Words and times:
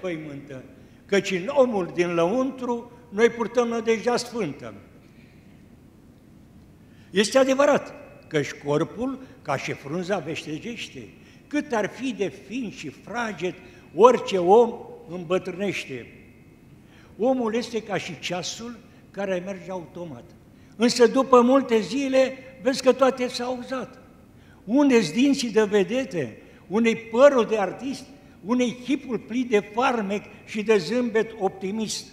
înspăimântă, 0.00 0.62
căci 1.06 1.30
în 1.30 1.46
omul 1.46 1.90
din 1.94 2.14
lăuntru 2.14 2.92
noi 3.08 3.28
purtăm 3.28 3.68
nădejdea 3.68 4.16
sfântă. 4.16 4.74
Este 7.10 7.38
adevărat 7.38 7.94
că 8.26 8.42
și 8.42 8.54
corpul, 8.64 9.18
ca 9.42 9.56
și 9.56 9.72
frunza, 9.72 10.18
veștejește. 10.18 11.08
Cât 11.46 11.72
ar 11.72 11.88
fi 11.88 12.12
de 12.12 12.28
fin 12.28 12.70
și 12.70 12.88
fraged, 12.88 13.54
orice 13.94 14.38
om 14.38 14.74
îmbătrânește. 15.08 16.06
Omul 17.18 17.54
este 17.54 17.82
ca 17.82 17.96
și 17.96 18.18
ceasul 18.18 18.78
care 19.10 19.42
merge 19.44 19.70
automat. 19.70 20.24
Însă 20.76 21.06
după 21.06 21.40
multe 21.40 21.80
zile, 21.80 22.38
vezi 22.62 22.82
că 22.82 22.92
toate 22.92 23.28
s-au 23.28 23.58
uzat. 23.58 23.98
Unde-s 24.64 25.12
dinții 25.12 25.50
de 25.50 25.64
vedete? 25.64 26.36
Unei 26.66 26.96
părul 26.96 27.46
de 27.46 27.58
artist? 27.58 28.04
Unei 28.44 28.72
chipul 28.72 29.18
plin 29.18 29.46
de 29.48 29.60
farmec 29.60 30.24
și 30.44 30.62
de 30.62 30.76
zâmbet 30.76 31.30
optimist? 31.38 32.06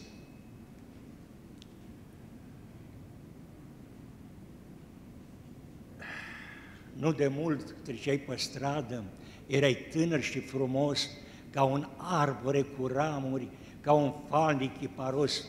Nu 6.94 7.12
de 7.12 7.28
mult 7.28 7.76
treceai 7.84 8.18
pe 8.18 8.36
stradă, 8.36 9.04
erai 9.48 9.78
tânăr 9.92 10.22
și 10.22 10.40
frumos, 10.40 11.10
ca 11.52 11.64
un 11.64 11.88
arbore 11.98 12.62
cu 12.62 12.88
ramuri, 12.88 13.48
ca 13.82 13.94
un 13.94 14.14
falnic 14.30 14.78
chiparos. 14.80 15.46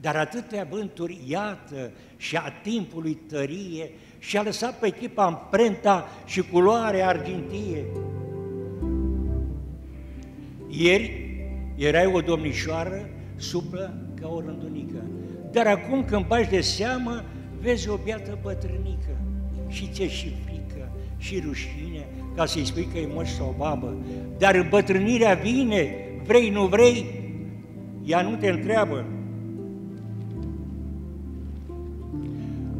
Dar 0.00 0.16
atâtea 0.16 0.66
vânturi, 0.70 1.20
iată, 1.26 1.92
și 2.16 2.36
a 2.36 2.50
timpului 2.62 3.14
tărie, 3.14 3.90
și 4.18 4.36
a 4.36 4.42
lăsat 4.42 4.78
pe 4.78 4.86
echipa 4.86 5.24
amprenta 5.24 6.08
și 6.24 6.42
culoare 6.42 7.02
argintie. 7.02 7.86
Ieri 10.74 11.36
erai 11.74 12.06
o 12.06 12.20
domnișoară 12.20 13.08
suplă 13.36 14.06
ca 14.20 14.28
o 14.28 14.40
rândunică, 14.40 15.02
dar 15.50 15.66
acum 15.66 16.04
când 16.04 16.26
bași 16.26 16.50
de 16.50 16.60
seamă, 16.60 17.24
vezi 17.60 17.88
o 17.88 17.96
biată 18.04 18.38
bătrânică. 18.42 19.16
Și 19.68 19.88
ți-e 19.92 20.08
și 20.08 20.32
frică 20.44 20.92
și 21.18 21.42
rușine 21.46 22.06
ca 22.34 22.46
să-i 22.46 22.64
spui 22.64 22.88
că 22.92 22.98
e 22.98 23.08
moș 23.14 23.28
sau 23.28 23.54
babă, 23.58 23.96
dar 24.38 24.54
îmbătrânirea 24.54 25.34
vine, 25.34 25.94
vrei, 26.24 26.50
nu 26.50 26.66
vrei, 26.66 27.06
ea 28.04 28.22
nu 28.22 28.36
te 28.36 28.48
întreabă. 28.48 29.04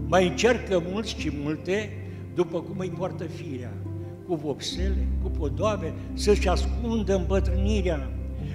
Mai 0.07 0.27
încercă 0.27 0.83
mulți 0.91 1.17
și 1.19 1.33
multe, 1.43 1.91
după 2.35 2.61
cum 2.61 2.79
îi 2.79 2.89
poartă 2.89 3.25
firea, 3.25 3.73
cu 4.33 4.41
vopsele, 4.45 5.07
cu 5.23 5.31
podoabe, 5.39 5.93
să-și 6.15 6.49
ascundă 6.49 7.15
îmbătrânirea. 7.15 8.11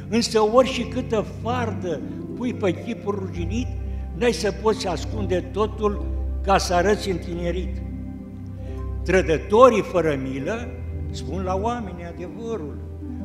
Însă 0.10 0.40
ori 0.40 0.68
și 0.68 0.82
câtă 0.82 1.26
fardă 1.42 2.00
pui 2.36 2.54
pe 2.54 2.84
chipul 2.84 3.16
ruginit, 3.26 3.68
n-ai 4.16 4.32
să 4.32 4.52
poți 4.62 4.88
ascunde 4.88 5.40
totul 5.40 6.06
ca 6.42 6.58
să 6.58 6.74
arăți 6.74 7.10
întinerit. 7.10 7.82
Trădătorii 9.04 9.82
fără 9.82 10.20
milă 10.32 10.68
spun 11.12 11.44
la 11.44 11.56
oameni 11.62 12.06
adevărul, 12.14 12.78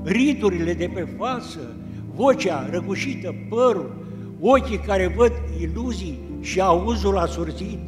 ridurile 0.03 0.75
de 0.75 0.91
pe 0.95 1.09
față, 1.19 1.77
vocea 2.15 2.69
răgușită, 2.71 3.35
părul, 3.49 3.97
ochii 4.41 4.79
care 4.79 5.15
văd 5.17 5.33
iluzii 5.61 6.19
și 6.41 6.61
auzul 6.61 7.19
asurțit, 7.19 7.79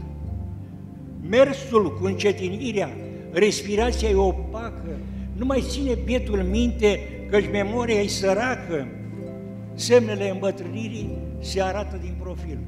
mersul 1.29 1.97
cu 2.01 2.05
încetinirea, 2.05 2.91
respirația 3.34 4.09
e 4.09 4.15
opacă, 4.15 4.99
nu 5.33 5.45
mai 5.45 5.65
ține 5.69 5.95
pietul 5.95 6.43
minte 6.43 6.99
căci 7.31 7.50
memoria 7.50 8.00
e 8.00 8.06
săracă, 8.06 8.89
semnele 9.75 10.31
îmbătrânirii 10.31 11.19
se 11.41 11.62
arată 11.62 11.99
din 12.03 12.15
profil, 12.21 12.59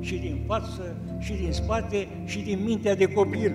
și 0.00 0.14
din 0.14 0.42
față, 0.46 0.96
și 1.18 1.32
din 1.32 1.52
spate, 1.52 2.08
și 2.24 2.38
din 2.38 2.58
mintea 2.64 2.94
de 2.94 3.04
copil. 3.04 3.54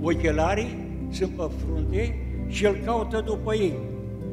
Ochelarii 0.00 0.76
sunt 1.10 1.30
pe 1.30 1.50
frunte 1.64 2.16
și 2.48 2.66
îl 2.66 2.78
caută 2.84 3.22
după 3.26 3.54
ei. 3.54 3.74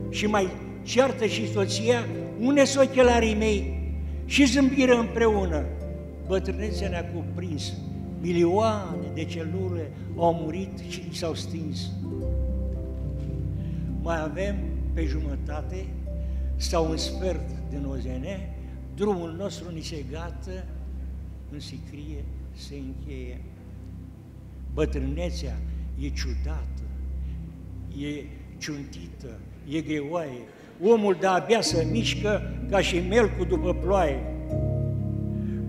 Și 0.09 0.25
mai 0.25 0.49
ceartă 0.81 1.25
și 1.25 1.51
soția, 1.51 2.05
une 2.39 2.63
ochelarii 2.77 3.35
mei 3.35 3.91
și 4.25 4.45
zâmbiră 4.45 4.93
împreună. 4.93 5.65
Bătrânețea 6.27 6.89
ne-a 6.89 7.11
cuprins, 7.13 7.73
milioane 8.21 9.07
de 9.13 9.25
celule 9.25 9.91
au 10.15 10.33
murit 10.33 10.79
și 10.87 11.15
s-au 11.15 11.33
stins. 11.33 11.91
Mai 14.01 14.21
avem 14.21 14.55
pe 14.93 15.05
jumătate 15.05 15.85
sau 16.55 16.89
un 16.89 16.97
sfert 16.97 17.49
din 17.69 17.85
ozene, 17.91 18.55
drumul 18.95 19.35
nostru 19.37 19.71
ni 19.73 19.81
se 19.81 20.05
gată, 20.11 20.65
în 21.51 21.59
sicrie 21.59 22.23
se 22.55 22.75
încheie. 22.75 23.41
Bătrânețea 24.73 25.57
e 25.99 26.09
ciudată, 26.09 26.83
e 27.97 28.23
ciuntită, 28.57 29.39
e 29.69 29.81
greoaie. 29.81 30.41
Omul 30.83 31.17
de-abia 31.19 31.61
să 31.61 31.85
mișcă 31.91 32.41
ca 32.69 32.81
și 32.81 32.99
melcul 32.99 33.45
după 33.45 33.73
ploaie. 33.73 34.19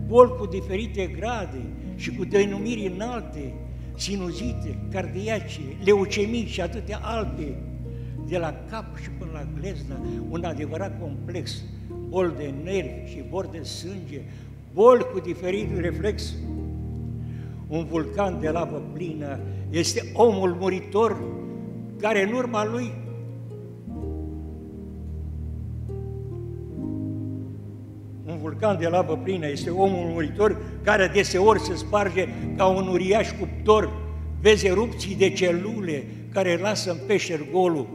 Bol 0.06 0.36
cu 0.36 0.46
diferite 0.46 1.06
grade 1.06 1.62
și 2.00 2.14
cu 2.14 2.24
denumiri 2.24 2.92
înalte, 2.94 3.54
sinuzite, 3.96 4.78
cardiace, 4.90 5.60
leucemii 5.84 6.46
și 6.46 6.60
atâtea 6.60 6.98
alte, 7.02 7.56
de 8.28 8.38
la 8.38 8.54
cap 8.70 8.96
și 9.02 9.10
până 9.10 9.30
la 9.32 9.46
glezna, 9.58 10.00
un 10.30 10.44
adevărat 10.44 11.00
complex, 11.00 11.62
bol 12.08 12.34
de 12.36 12.54
nervi 12.62 13.10
și 13.10 13.24
bol 13.28 13.48
de 13.52 13.62
sânge, 13.62 14.20
bol 14.72 15.10
cu 15.12 15.20
diferit 15.20 15.78
reflex. 15.78 16.34
Un 17.68 17.84
vulcan 17.84 18.40
de 18.40 18.48
lavă 18.48 18.82
plină 18.92 19.38
este 19.70 20.10
omul 20.12 20.56
muritor 20.60 21.22
care 22.00 22.22
în 22.22 22.32
urma 22.32 22.64
lui 22.64 22.92
un 28.50 28.56
vulcan 28.56 28.78
de 28.78 28.88
lavă 28.88 29.20
plină 29.22 29.48
este 29.48 29.70
omul 29.70 30.10
muritor 30.12 30.56
care 30.82 31.10
deseori 31.14 31.60
se 31.60 31.74
sparge 31.74 32.28
ca 32.56 32.66
un 32.66 32.88
uriaș 32.88 33.28
cuptor, 33.38 33.90
vezi 34.40 34.66
erupții 34.66 35.16
de 35.16 35.30
celule 35.30 36.04
care 36.32 36.58
lasă 36.62 36.90
în 36.90 36.96
peșter 37.06 37.40
golul, 37.52 37.86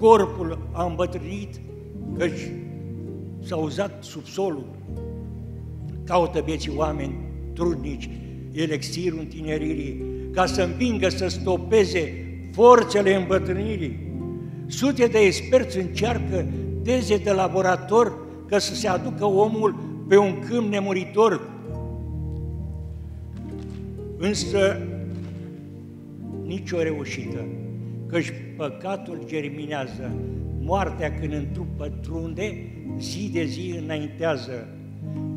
corpul 0.00 0.58
a 0.72 0.84
îmbătrânit 0.84 1.60
căci 2.18 2.50
s-a 3.44 3.56
uzat 3.56 4.04
subsolul. 4.04 4.64
Caută 6.04 6.42
vieții 6.44 6.72
oameni 6.76 7.14
trudnici, 7.54 8.08
elixirul 8.52 9.18
întineririi, 9.18 10.02
ca 10.32 10.46
să 10.46 10.62
învingă 10.62 11.08
să 11.08 11.28
stopeze 11.28 12.12
forțele 12.52 13.14
îmbătrânirii. 13.14 14.10
Sute 14.66 15.06
de 15.06 15.18
experți 15.18 15.78
încearcă 15.78 16.46
teze 16.82 17.16
de 17.16 17.32
laborator 17.32 18.21
ca 18.52 18.58
să 18.58 18.74
se 18.74 18.88
aducă 18.88 19.24
omul 19.24 19.74
pe 20.08 20.16
un 20.16 20.38
câmp 20.48 20.70
nemuritor. 20.70 21.50
Însă 24.16 24.78
nicio 26.44 26.82
reușită, 26.82 27.44
căci 28.06 28.32
păcatul 28.56 29.22
germinează, 29.24 30.10
moartea 30.60 31.14
când 31.14 31.32
în 31.32 31.46
trup 31.52 31.66
pătrunde, 31.76 32.72
zi 32.98 33.30
de 33.32 33.44
zi 33.44 33.80
înaintează. 33.82 34.68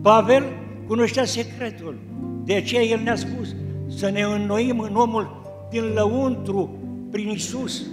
Pavel 0.01 0.43
cunoștea 0.87 1.25
secretul, 1.25 1.95
de 2.43 2.53
aceea 2.53 2.81
el 2.81 2.99
ne-a 2.99 3.15
spus 3.15 3.55
să 3.87 4.09
ne 4.09 4.21
înnoim 4.21 4.79
în 4.79 4.95
omul 4.95 5.41
din 5.69 5.83
lăuntru 5.83 6.69
prin 7.11 7.29
Isus. 7.29 7.85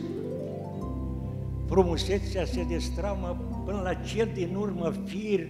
Frumusețea 1.67 2.45
se 2.45 2.65
destramă 2.69 3.37
până 3.65 3.81
la 3.83 3.95
cel 3.95 4.31
din 4.35 4.55
urmă 4.55 4.93
fir, 5.05 5.49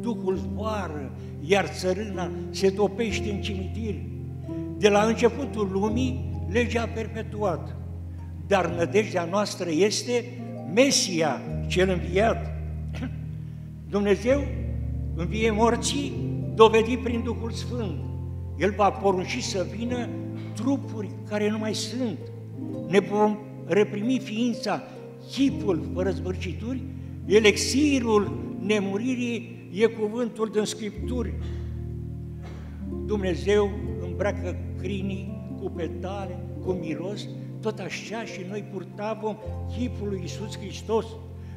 Duhul 0.00 0.36
zboară, 0.36 1.12
iar 1.40 1.66
țărâna 1.66 2.30
se 2.50 2.70
topește 2.70 3.30
în 3.30 3.40
cimitir. 3.40 3.94
De 4.78 4.88
la 4.88 5.02
începutul 5.02 5.68
lumii, 5.72 6.30
legea 6.50 6.82
a 6.82 6.86
perpetuat, 6.86 7.76
dar 8.46 8.70
nădejdea 8.70 9.24
noastră 9.24 9.70
este 9.70 10.24
Mesia, 10.74 11.40
cel 11.66 11.88
înviat. 11.88 12.50
Dumnezeu 13.90 14.44
învie 15.14 15.50
morții, 15.50 16.12
dovedit 16.54 17.02
prin 17.02 17.22
Duhul 17.22 17.50
Sfânt. 17.50 17.94
El 18.58 18.74
va 18.76 18.90
porunci 18.90 19.38
să 19.40 19.66
vină 19.76 20.08
trupuri 20.54 21.10
care 21.28 21.50
nu 21.50 21.58
mai 21.58 21.74
sunt. 21.74 22.18
Ne 22.88 22.98
vom 22.98 23.38
reprimi 23.66 24.18
ființa, 24.18 24.82
chipul 25.30 25.90
fără 25.94 26.10
zbârcituri, 26.10 26.82
elixirul 27.28 28.54
nemuririi 28.60 29.70
e 29.72 29.86
cuvântul 29.86 30.50
din 30.52 30.64
Scripturi. 30.64 31.34
Dumnezeu 33.06 33.70
îmbracă 34.02 34.56
crinii 34.80 35.56
cu 35.60 35.70
petale, 35.70 36.38
cu 36.64 36.72
miros, 36.72 37.28
tot 37.60 37.78
așa 37.78 38.24
și 38.24 38.40
noi 38.48 38.64
purtavam 38.72 39.38
chipul 39.76 40.08
lui 40.08 40.18
Iisus 40.20 40.58
Hristos. 40.58 41.06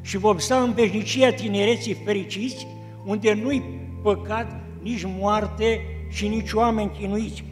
și 0.02 0.18
vom 0.18 0.38
sta 0.38 0.62
în 0.62 0.74
veșnicia 0.74 1.32
tinereții 1.32 1.94
fericiți, 1.94 2.68
unde 3.06 3.34
nu-i 3.34 3.64
păcat, 4.04 4.62
nici 4.82 5.04
moarte 5.20 5.80
și 6.10 6.28
nici 6.28 6.52
oameni 6.52 6.92
chinuiți. 7.00 7.44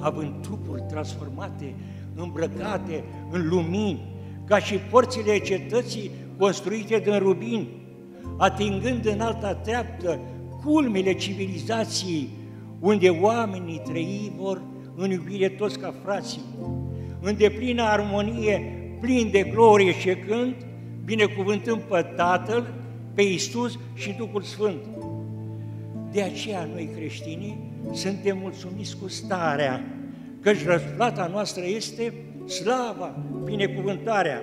Având 0.00 0.32
trupuri 0.40 0.82
transformate, 0.88 1.74
îmbrăcate 2.22 3.04
în 3.30 3.48
lumini, 3.48 4.04
ca 4.44 4.58
și 4.58 4.74
porțile 4.74 5.38
cetății 5.38 6.10
construite 6.38 6.98
din 6.98 7.18
rubini, 7.18 7.68
atingând 8.36 9.06
în 9.06 9.20
alta 9.20 9.54
treaptă 9.54 10.18
culmile 10.64 11.12
civilizației, 11.12 12.28
unde 12.80 13.08
oamenii 13.08 13.82
trăi 13.84 14.32
vor 14.36 14.62
în 14.96 15.10
iubire 15.10 15.48
toți 15.48 15.78
ca 15.78 15.94
frații, 16.04 16.42
în 17.20 17.36
deplină 17.36 17.82
armonie, 17.82 18.72
plin 19.00 19.30
de 19.30 19.42
glorie 19.42 19.92
și 19.92 20.14
cânt, 20.14 20.66
binecuvântând 21.04 21.80
pe 21.80 22.02
Tatăl, 22.16 22.74
pe 23.14 23.22
Iisus 23.22 23.78
și 23.94 24.14
Duhul 24.18 24.42
Sfânt. 24.42 24.80
De 26.12 26.22
aceea 26.22 26.68
noi 26.72 26.90
creștinii 26.96 27.58
suntem 27.92 28.38
mulțumiți 28.38 28.96
cu 28.96 29.08
starea, 29.08 29.97
căci 30.48 30.64
răsplata 30.64 31.26
noastră 31.32 31.62
este 31.66 32.12
slava, 32.46 33.16
binecuvântarea. 33.44 34.42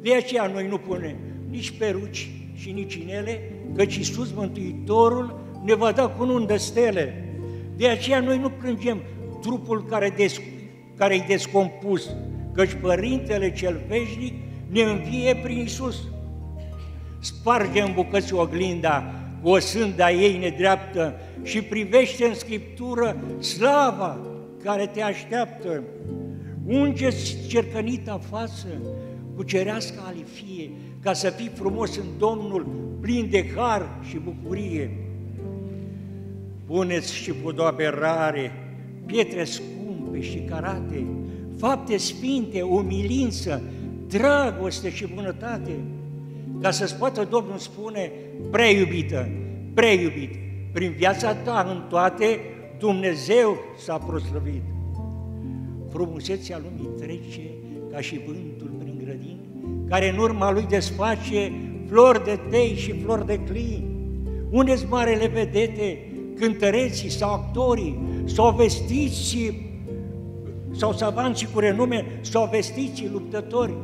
De 0.00 0.14
aceea 0.14 0.46
noi 0.46 0.66
nu 0.68 0.78
punem 0.78 1.16
nici 1.50 1.78
peruci 1.78 2.30
și 2.54 2.70
nici 2.70 2.94
inele, 2.94 3.40
căci 3.74 3.96
Iisus 3.96 4.32
Mântuitorul 4.32 5.40
ne 5.64 5.74
va 5.74 5.92
da 5.92 6.08
cu 6.08 6.24
nundă 6.24 6.56
stele. 6.56 7.34
De 7.76 7.88
aceea 7.88 8.20
noi 8.20 8.38
nu 8.38 8.50
plângem 8.50 9.02
trupul 9.40 9.84
care, 9.84 10.12
des, 10.16 10.40
care 10.96 11.14
e 11.14 11.24
descompus, 11.26 12.10
căci 12.54 12.76
Părintele 12.80 13.52
cel 13.52 13.80
Veșnic 13.88 14.34
ne 14.68 14.82
învie 14.82 15.40
prin 15.42 15.56
Iisus. 15.56 15.96
Sparge 17.20 17.80
în 17.80 17.92
bucăți 17.94 18.34
oglinda 18.34 19.14
cu 19.42 19.48
o 19.48 19.58
sânda 19.58 20.10
ei 20.10 20.38
nedreaptă 20.38 21.14
și 21.42 21.62
privește 21.62 22.24
în 22.24 22.34
Scriptură 22.34 23.16
slava 23.38 24.35
care 24.66 24.86
te 24.86 25.02
așteaptă. 25.02 25.82
Unge-ți 26.64 27.36
cercănita 27.48 28.20
față 28.30 28.66
cu 29.36 29.42
cerească 29.42 30.02
alifie, 30.06 30.70
ca 31.00 31.12
să 31.12 31.30
fii 31.30 31.50
frumos 31.54 31.96
în 31.96 32.04
Domnul, 32.18 32.66
plin 33.00 33.28
de 33.30 33.46
har 33.56 33.88
și 34.08 34.18
bucurie. 34.18 34.90
Puneți 36.66 37.14
și 37.14 37.32
podoabe 37.32 37.86
rare, 37.98 38.52
pietre 39.06 39.44
scumpe 39.44 40.20
și 40.20 40.38
carate, 40.38 41.06
fapte 41.58 41.96
sfinte, 41.96 42.62
umilință, 42.62 43.62
dragoste 44.08 44.90
și 44.90 45.06
bunătate, 45.14 45.72
ca 46.60 46.70
să-ți 46.70 46.96
poată 46.96 47.26
Domnul 47.30 47.58
spune, 47.58 48.12
prea 48.50 48.70
iubită, 48.70 49.28
prea 49.74 49.92
iubit, 49.92 50.34
prin 50.72 50.90
viața 50.90 51.34
ta 51.34 51.66
în 51.68 51.82
toate 51.88 52.38
Dumnezeu 52.78 53.56
s-a 53.76 53.98
proslăvit. 53.98 54.62
Frumusețea 55.88 56.60
lumii 56.62 56.96
trece 56.98 57.50
ca 57.92 58.00
și 58.00 58.20
vântul 58.26 58.70
prin 58.78 59.00
grădini, 59.04 59.40
care 59.88 60.10
în 60.10 60.18
urma 60.18 60.52
lui 60.52 60.66
desface 60.68 61.52
flori 61.88 62.24
de 62.24 62.40
tei 62.50 62.74
și 62.74 62.92
flori 62.92 63.26
de 63.26 63.38
clin. 63.38 63.84
Unde-s 64.50 64.84
marele 64.88 65.26
vedete, 65.26 66.10
cântăreții 66.38 67.10
sau 67.10 67.32
actorii, 67.32 67.98
sau 68.24 68.54
vestiții, 68.54 69.70
sau 70.70 70.92
savanții 70.92 71.48
cu 71.52 71.58
renume, 71.58 72.04
sau 72.20 72.48
vestiții 72.50 73.10
luptători? 73.12 73.74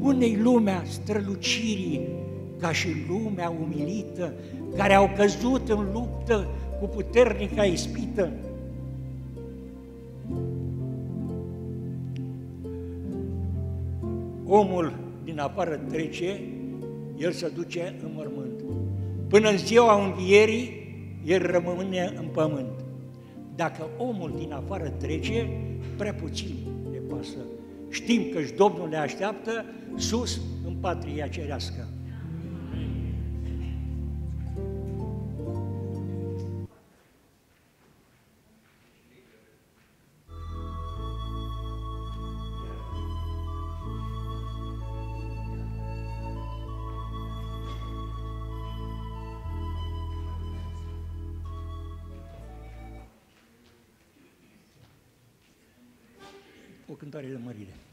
Unde-i 0.00 0.38
lumea 0.42 0.82
strălucirii, 0.86 2.08
ca 2.60 2.72
și 2.72 2.88
lumea 3.08 3.48
umilită, 3.48 4.32
care 4.76 4.94
au 4.94 5.10
căzut 5.16 5.68
în 5.68 5.86
luptă 5.92 6.46
cu 6.80 6.86
puternica 6.86 7.64
ispită? 7.64 8.30
Omul 14.46 14.92
din 15.24 15.38
afară 15.38 15.80
trece, 15.88 16.40
el 17.18 17.32
se 17.32 17.48
duce 17.48 17.94
în 18.02 18.10
mormânt. 18.14 18.62
Până 19.28 19.50
în 19.50 19.56
ziua 19.56 20.04
învierii, 20.04 20.70
el 21.24 21.46
rămâne 21.46 22.12
în 22.18 22.26
pământ. 22.26 22.84
Dacă 23.56 23.86
omul 23.98 24.34
din 24.38 24.52
afară 24.52 24.88
trece, 24.88 25.48
prea 25.96 26.14
puțin 26.14 26.54
ne 26.90 26.98
pasă. 26.98 27.38
Știm 27.90 28.22
că 28.32 28.42
și 28.42 28.52
Domnul 28.52 28.88
ne 28.88 28.96
așteaptă 28.96 29.64
sus 29.96 30.40
în 30.66 30.74
patria 30.80 31.26
cerească. 31.26 31.88
O 57.18 57.20
cântare 57.20 57.87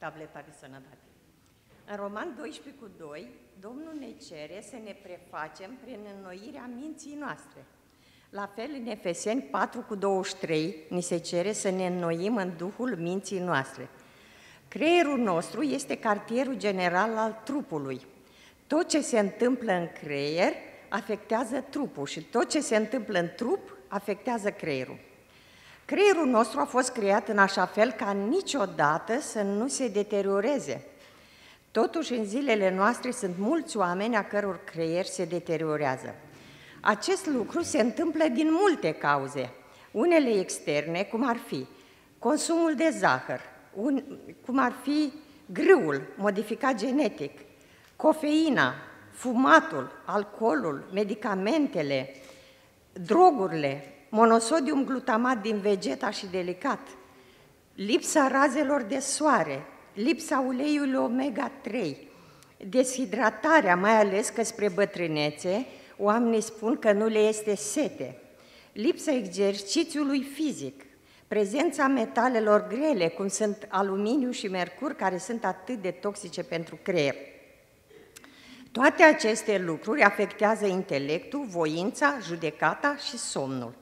tableta 0.00 0.42
de 0.46 0.54
sănătate. 0.60 1.06
În 1.90 1.96
Roman 1.96 2.34
12 2.38 2.82
cu 2.82 2.90
2, 2.98 3.28
Domnul 3.60 3.94
ne 3.98 4.12
cere 4.28 4.62
să 4.70 4.76
ne 4.84 4.96
prefacem 5.02 5.78
prin 5.84 5.98
înnoirea 6.16 6.70
minții 6.80 7.14
noastre. 7.14 7.64
La 8.30 8.50
fel, 8.54 8.70
în 8.80 8.86
Efeseni 8.86 9.42
4 9.42 9.80
cu 9.80 9.94
23, 9.94 10.76
ni 10.88 11.02
se 11.02 11.18
cere 11.18 11.52
să 11.52 11.70
ne 11.70 11.86
înnoim 11.86 12.36
în 12.36 12.52
Duhul 12.56 12.96
minții 12.96 13.38
noastre. 13.38 13.88
Creierul 14.68 15.18
nostru 15.18 15.62
este 15.62 15.98
cartierul 15.98 16.56
general 16.56 17.16
al 17.16 17.40
trupului. 17.44 18.00
Tot 18.66 18.88
ce 18.88 19.00
se 19.00 19.18
întâmplă 19.18 19.72
în 19.72 19.88
creier 20.02 20.52
afectează 20.88 21.60
trupul 21.60 22.06
și 22.06 22.20
tot 22.22 22.48
ce 22.48 22.60
se 22.60 22.76
întâmplă 22.76 23.18
în 23.18 23.30
trup 23.36 23.76
afectează 23.88 24.50
creierul. 24.50 24.98
Creierul 25.90 26.26
nostru 26.26 26.60
a 26.60 26.64
fost 26.64 26.92
creat 26.92 27.28
în 27.28 27.38
așa 27.38 27.66
fel 27.66 27.90
ca 27.90 28.10
niciodată 28.10 29.20
să 29.20 29.42
nu 29.42 29.68
se 29.68 29.88
deterioreze. 29.88 30.84
Totuși, 31.70 32.12
în 32.12 32.24
zilele 32.24 32.74
noastre 32.74 33.10
sunt 33.10 33.34
mulți 33.38 33.76
oameni 33.76 34.16
a 34.16 34.24
căror 34.24 34.60
creier 34.64 35.04
se 35.04 35.24
deteriorează. 35.24 36.14
Acest 36.80 37.26
lucru 37.26 37.62
se 37.62 37.80
întâmplă 37.80 38.24
din 38.32 38.48
multe 38.50 38.92
cauze, 38.92 39.50
unele 39.90 40.38
externe, 40.38 41.02
cum 41.02 41.28
ar 41.28 41.36
fi 41.36 41.66
consumul 42.18 42.74
de 42.74 42.94
zahăr, 42.98 43.40
un, 43.74 44.02
cum 44.46 44.58
ar 44.58 44.72
fi 44.82 45.12
grâul 45.46 46.02
modificat 46.16 46.74
genetic, 46.74 47.38
cofeina, 47.96 48.74
fumatul, 49.12 50.02
alcoolul, 50.04 50.88
medicamentele, 50.92 52.14
drogurile, 52.92 53.94
monosodium 54.10 54.84
glutamat 54.84 55.42
din 55.42 55.58
vegeta 55.58 56.10
și 56.10 56.26
delicat, 56.26 56.88
lipsa 57.74 58.28
razelor 58.28 58.82
de 58.82 58.98
soare, 58.98 59.66
lipsa 59.94 60.44
uleiului 60.46 60.94
omega-3, 60.94 61.96
deshidratarea, 62.68 63.76
mai 63.76 63.96
ales 64.00 64.28
că 64.28 64.42
spre 64.42 64.68
bătrânețe, 64.68 65.66
oamenii 65.96 66.40
spun 66.40 66.76
că 66.76 66.92
nu 66.92 67.06
le 67.06 67.18
este 67.18 67.54
sete, 67.54 68.18
lipsa 68.72 69.12
exercițiului 69.12 70.22
fizic, 70.22 70.84
prezența 71.28 71.86
metalelor 71.86 72.66
grele, 72.66 73.08
cum 73.08 73.28
sunt 73.28 73.66
aluminiu 73.68 74.30
și 74.30 74.48
mercur, 74.48 74.92
care 74.92 75.18
sunt 75.18 75.44
atât 75.44 75.82
de 75.82 75.90
toxice 75.90 76.42
pentru 76.42 76.78
creier. 76.82 77.14
Toate 78.72 79.02
aceste 79.02 79.58
lucruri 79.58 80.02
afectează 80.02 80.66
intelectul, 80.66 81.44
voința, 81.46 82.18
judecata 82.22 82.96
și 82.96 83.18
somnul. 83.18 83.79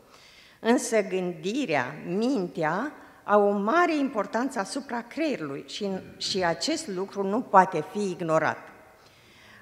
Însă 0.61 1.03
gândirea, 1.03 1.95
mintea, 2.07 2.93
au 3.25 3.49
o 3.49 3.59
mare 3.59 3.97
importanță 3.97 4.59
asupra 4.59 5.03
creierului 5.03 5.65
și, 5.67 5.89
și 6.17 6.45
acest 6.45 6.89
lucru 6.89 7.23
nu 7.23 7.41
poate 7.41 7.85
fi 7.93 8.11
ignorat. 8.11 8.59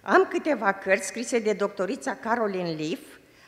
Am 0.03 0.26
câteva 0.31 0.73
cărți 0.73 1.07
scrise 1.07 1.38
de 1.38 1.53
doctorița 1.53 2.15
Caroline 2.15 2.71
Leaf, 2.71 3.00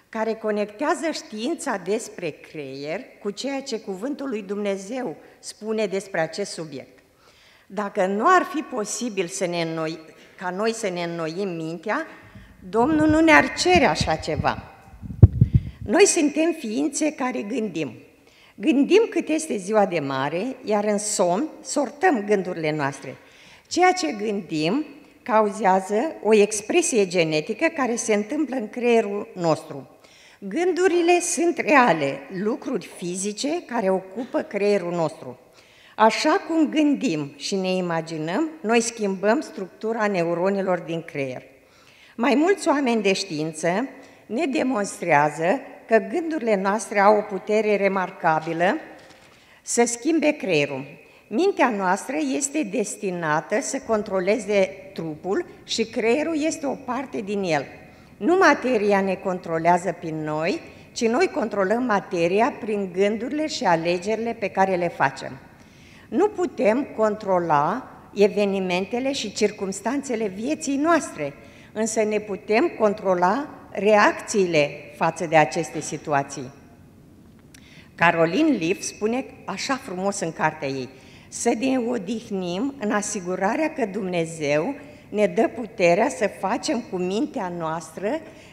care 0.08 0.34
conectează 0.34 1.10
știința 1.10 1.76
despre 1.76 2.30
creier 2.30 3.00
cu 3.20 3.30
ceea 3.30 3.62
ce 3.62 3.80
Cuvântul 3.80 4.28
lui 4.28 4.42
Dumnezeu 4.42 5.16
spune 5.38 5.86
despre 5.86 6.20
acest 6.20 6.52
subiect. 6.52 6.98
Dacă 7.66 8.06
nu 8.06 8.24
ar 8.26 8.42
fi 8.42 8.60
posibil 8.60 9.26
să 9.26 9.46
ne 9.46 9.62
înnoi, 9.62 9.98
ca 10.36 10.50
noi 10.50 10.72
să 10.72 10.88
ne 10.88 11.02
înnoim 11.02 11.48
mintea, 11.48 12.06
Domnul 12.68 13.08
nu 13.08 13.20
ne-ar 13.20 13.54
cere 13.54 13.84
așa 13.84 14.14
ceva. 14.14 14.77
Noi 15.88 16.06
suntem 16.06 16.52
ființe 16.58 17.12
care 17.12 17.42
gândim. 17.42 17.92
Gândim 18.54 19.06
cât 19.10 19.28
este 19.28 19.56
ziua 19.56 19.86
de 19.86 19.98
mare, 19.98 20.56
iar 20.64 20.84
în 20.84 20.98
somn 20.98 21.48
sortăm 21.62 22.24
gândurile 22.26 22.72
noastre. 22.72 23.16
Ceea 23.68 23.92
ce 23.92 24.12
gândim 24.12 24.84
cauzează 25.22 26.12
o 26.22 26.34
expresie 26.34 27.06
genetică 27.06 27.66
care 27.74 27.96
se 27.96 28.14
întâmplă 28.14 28.56
în 28.56 28.68
creierul 28.68 29.28
nostru. 29.34 29.88
Gândurile 30.38 31.20
sunt 31.20 31.58
reale, 31.58 32.18
lucruri 32.42 32.90
fizice 32.96 33.62
care 33.66 33.90
ocupă 33.90 34.42
creierul 34.42 34.92
nostru. 34.92 35.38
Așa 35.96 36.44
cum 36.48 36.68
gândim 36.68 37.32
și 37.36 37.54
ne 37.54 37.70
imaginăm, 37.70 38.50
noi 38.60 38.80
schimbăm 38.80 39.40
structura 39.40 40.06
neuronilor 40.06 40.78
din 40.78 41.02
creier. 41.02 41.42
Mai 42.16 42.34
mulți 42.34 42.68
oameni 42.68 43.02
de 43.02 43.12
știință 43.12 43.88
ne 44.26 44.46
demonstrează 44.46 45.60
că 45.88 45.98
gândurile 46.12 46.56
noastre 46.56 47.00
au 47.00 47.16
o 47.16 47.20
putere 47.20 47.76
remarcabilă 47.76 48.76
să 49.62 49.82
schimbe 49.86 50.30
creierul. 50.30 50.84
Mintea 51.28 51.68
noastră 51.68 52.16
este 52.36 52.62
destinată 52.62 53.60
să 53.60 53.80
controleze 53.86 54.90
trupul 54.94 55.46
și 55.64 55.84
creierul 55.84 56.44
este 56.44 56.66
o 56.66 56.74
parte 56.74 57.20
din 57.20 57.42
el. 57.42 57.64
Nu 58.16 58.36
materia 58.36 59.00
ne 59.00 59.14
controlează 59.14 59.96
prin 60.00 60.22
noi, 60.22 60.60
ci 60.92 61.06
noi 61.06 61.30
controlăm 61.34 61.82
materia 61.82 62.52
prin 62.60 62.90
gândurile 62.92 63.46
și 63.46 63.64
alegerile 63.64 64.36
pe 64.38 64.48
care 64.48 64.74
le 64.74 64.88
facem. 64.88 65.38
Nu 66.08 66.28
putem 66.28 66.86
controla 66.96 67.90
evenimentele 68.14 69.12
și 69.12 69.32
circumstanțele 69.32 70.26
vieții 70.26 70.76
noastre, 70.76 71.32
însă 71.72 72.02
ne 72.02 72.18
putem 72.18 72.72
controla 72.78 73.48
reacțiile 73.78 74.70
față 74.96 75.26
de 75.26 75.36
aceste 75.36 75.80
situații. 75.80 76.50
Caroline 77.94 78.56
Leaf 78.56 78.80
spune 78.80 79.24
așa 79.44 79.74
frumos 79.74 80.20
în 80.20 80.32
cartea 80.32 80.68
ei, 80.68 80.88
să 81.28 81.52
ne 81.58 81.78
odihnim 81.78 82.74
în 82.78 82.90
asigurarea 82.90 83.72
că 83.72 83.86
Dumnezeu 83.86 84.74
ne 85.08 85.26
dă 85.26 85.50
puterea 85.54 86.08
să 86.08 86.30
facem 86.40 86.82
cu 86.90 86.96
mintea 86.96 87.52
noastră 87.58 88.08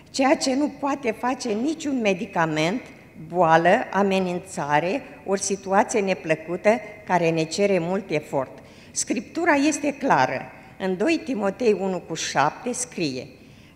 ceea 0.09 0.35
ce 0.35 0.55
nu 0.55 0.71
poate 0.79 1.11
face 1.11 1.49
niciun 1.49 2.01
medicament, 2.01 2.81
boală, 3.27 3.69
amenințare, 3.91 5.01
ori 5.25 5.41
situație 5.41 5.99
neplăcută 5.99 6.69
care 7.05 7.29
ne 7.29 7.43
cere 7.43 7.79
mult 7.79 8.09
efort. 8.09 8.51
Scriptura 8.91 9.53
este 9.53 9.93
clară. 9.93 10.41
În 10.79 10.97
2 10.97 11.21
Timotei 11.23 11.77
1 11.79 11.99
cu 11.99 12.13
7 12.13 12.71
scrie 12.73 13.27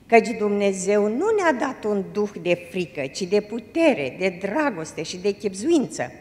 căci 0.10 0.38
Dumnezeu 0.38 1.08
nu 1.08 1.26
ne-a 1.38 1.54
dat 1.54 1.84
un 1.84 2.04
duh 2.12 2.30
de 2.42 2.68
frică, 2.70 3.02
ci 3.02 3.22
de 3.22 3.42
putere, 3.42 4.16
de 4.20 4.38
dragoste 4.42 5.04
și 5.04 5.18
de 5.18 5.32
chipzuință. 5.32 6.12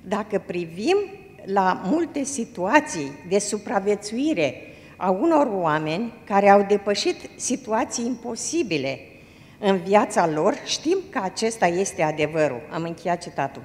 Dacă 0.00 0.42
privim 0.46 0.96
la 1.44 1.82
multe 1.84 2.24
situații 2.24 3.10
de 3.28 3.38
supraviețuire 3.38 4.54
a 4.96 5.10
unor 5.10 5.48
oameni 5.52 6.12
care 6.24 6.48
au 6.48 6.64
depășit 6.68 7.16
situații 7.36 8.06
imposibile 8.06 8.98
în 9.58 9.76
viața 9.76 10.26
lor, 10.26 10.54
știm 10.64 10.98
că 11.10 11.20
acesta 11.22 11.66
este 11.66 12.02
adevărul. 12.02 12.60
Am 12.70 12.82
încheiat 12.82 13.22
citatul. 13.22 13.62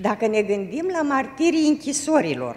Dacă 0.00 0.26
ne 0.26 0.42
gândim 0.42 0.88
la 0.92 1.02
martirii 1.02 1.68
închisorilor, 1.68 2.56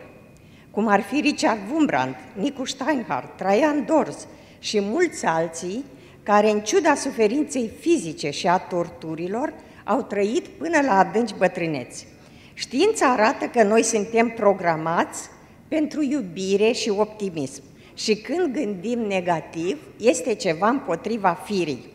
cum 0.72 0.88
ar 0.88 1.02
fi 1.02 1.20
Richard 1.20 1.60
Wurmbrand, 1.72 2.16
Nicu 2.34 2.66
Steinhardt, 2.66 3.38
Traian 3.38 3.86
Dors 3.86 4.28
și 4.60 4.80
mulți 4.82 5.26
alții, 5.26 5.84
care 6.24 6.50
în 6.50 6.60
ciuda 6.60 6.96
suferinței 6.96 7.72
fizice 7.80 8.30
și 8.30 8.48
a 8.48 8.58
torturilor 8.58 9.54
au 9.84 10.02
trăit 10.02 10.48
până 10.48 10.82
la 10.82 10.98
adânci 10.98 11.36
bătrâneți. 11.38 12.08
Știința 12.54 13.12
arată 13.12 13.46
că 13.46 13.64
noi 13.64 13.84
suntem 13.84 14.30
programați 14.30 15.30
pentru 15.68 16.02
iubire 16.02 16.72
și 16.72 16.90
optimism 16.90 17.64
și 17.94 18.16
când 18.16 18.54
gândim 18.54 19.00
negativ, 19.00 19.82
este 19.98 20.34
ceva 20.34 20.68
împotriva 20.68 21.40
firii. 21.44 21.92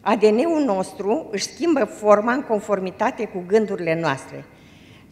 ADN-ul 0.00 0.64
nostru 0.64 1.28
își 1.30 1.46
schimbă 1.46 1.84
forma 1.84 2.32
în 2.32 2.42
conformitate 2.42 3.24
cu 3.24 3.44
gândurile 3.46 4.00
noastre. 4.00 4.44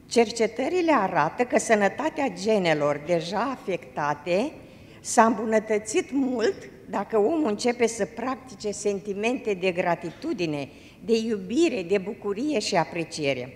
Cercetările 0.07 0.92
arată 0.92 1.42
că 1.42 1.59
sănătatea 1.59 2.33
genelor 2.42 3.00
deja 3.07 3.57
afectate 3.61 4.52
s-a 5.00 5.25
îmbunătățit 5.25 6.09
mult 6.12 6.54
dacă 6.92 7.18
omul 7.18 7.49
începe 7.49 7.87
să 7.87 8.04
practice 8.04 8.70
sentimente 8.70 9.54
de 9.54 9.70
gratitudine, 9.70 10.68
de 11.04 11.16
iubire, 11.16 11.82
de 11.82 11.99
bucurie 11.99 12.58
și 12.58 12.76
apreciere. 12.76 13.54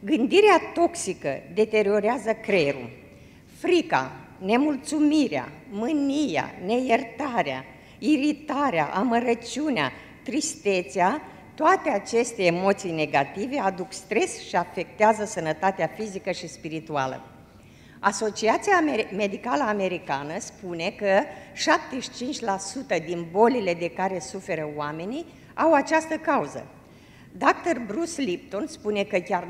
Gândirea 0.00 0.60
toxică 0.74 1.42
deteriorează 1.54 2.32
creierul. 2.32 2.90
Frica, 3.58 4.12
nemulțumirea, 4.38 5.52
mânia, 5.70 6.50
neiertarea, 6.66 7.64
iritarea, 7.98 8.84
amărăciunea, 8.94 9.92
tristețea, 10.22 11.22
toate 11.54 11.88
aceste 11.88 12.42
emoții 12.44 12.92
negative 12.92 13.58
aduc 13.58 13.92
stres 13.92 14.40
și 14.48 14.56
afectează 14.56 15.24
sănătatea 15.24 15.86
fizică 15.86 16.30
și 16.30 16.48
spirituală. 16.48 17.37
Asociația 18.00 18.84
Medicală 19.16 19.62
Americană 19.62 20.38
spune 20.38 20.94
că 20.96 21.20
75% 23.00 23.04
din 23.06 23.26
bolile 23.30 23.74
de 23.74 23.90
care 23.90 24.18
suferă 24.18 24.68
oamenii 24.76 25.26
au 25.54 25.72
această 25.72 26.14
cauză. 26.14 26.66
Dr. 27.32 27.78
Bruce 27.86 28.20
Lipton 28.20 28.66
spune 28.66 29.02
că 29.02 29.18
chiar 29.18 29.48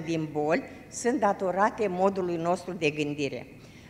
98% 0.00 0.04
din 0.04 0.28
boli 0.32 0.62
sunt 0.90 1.20
datorate 1.20 1.86
modului 1.88 2.36
nostru 2.36 2.72
de 2.72 2.90
gândire. 2.90 3.46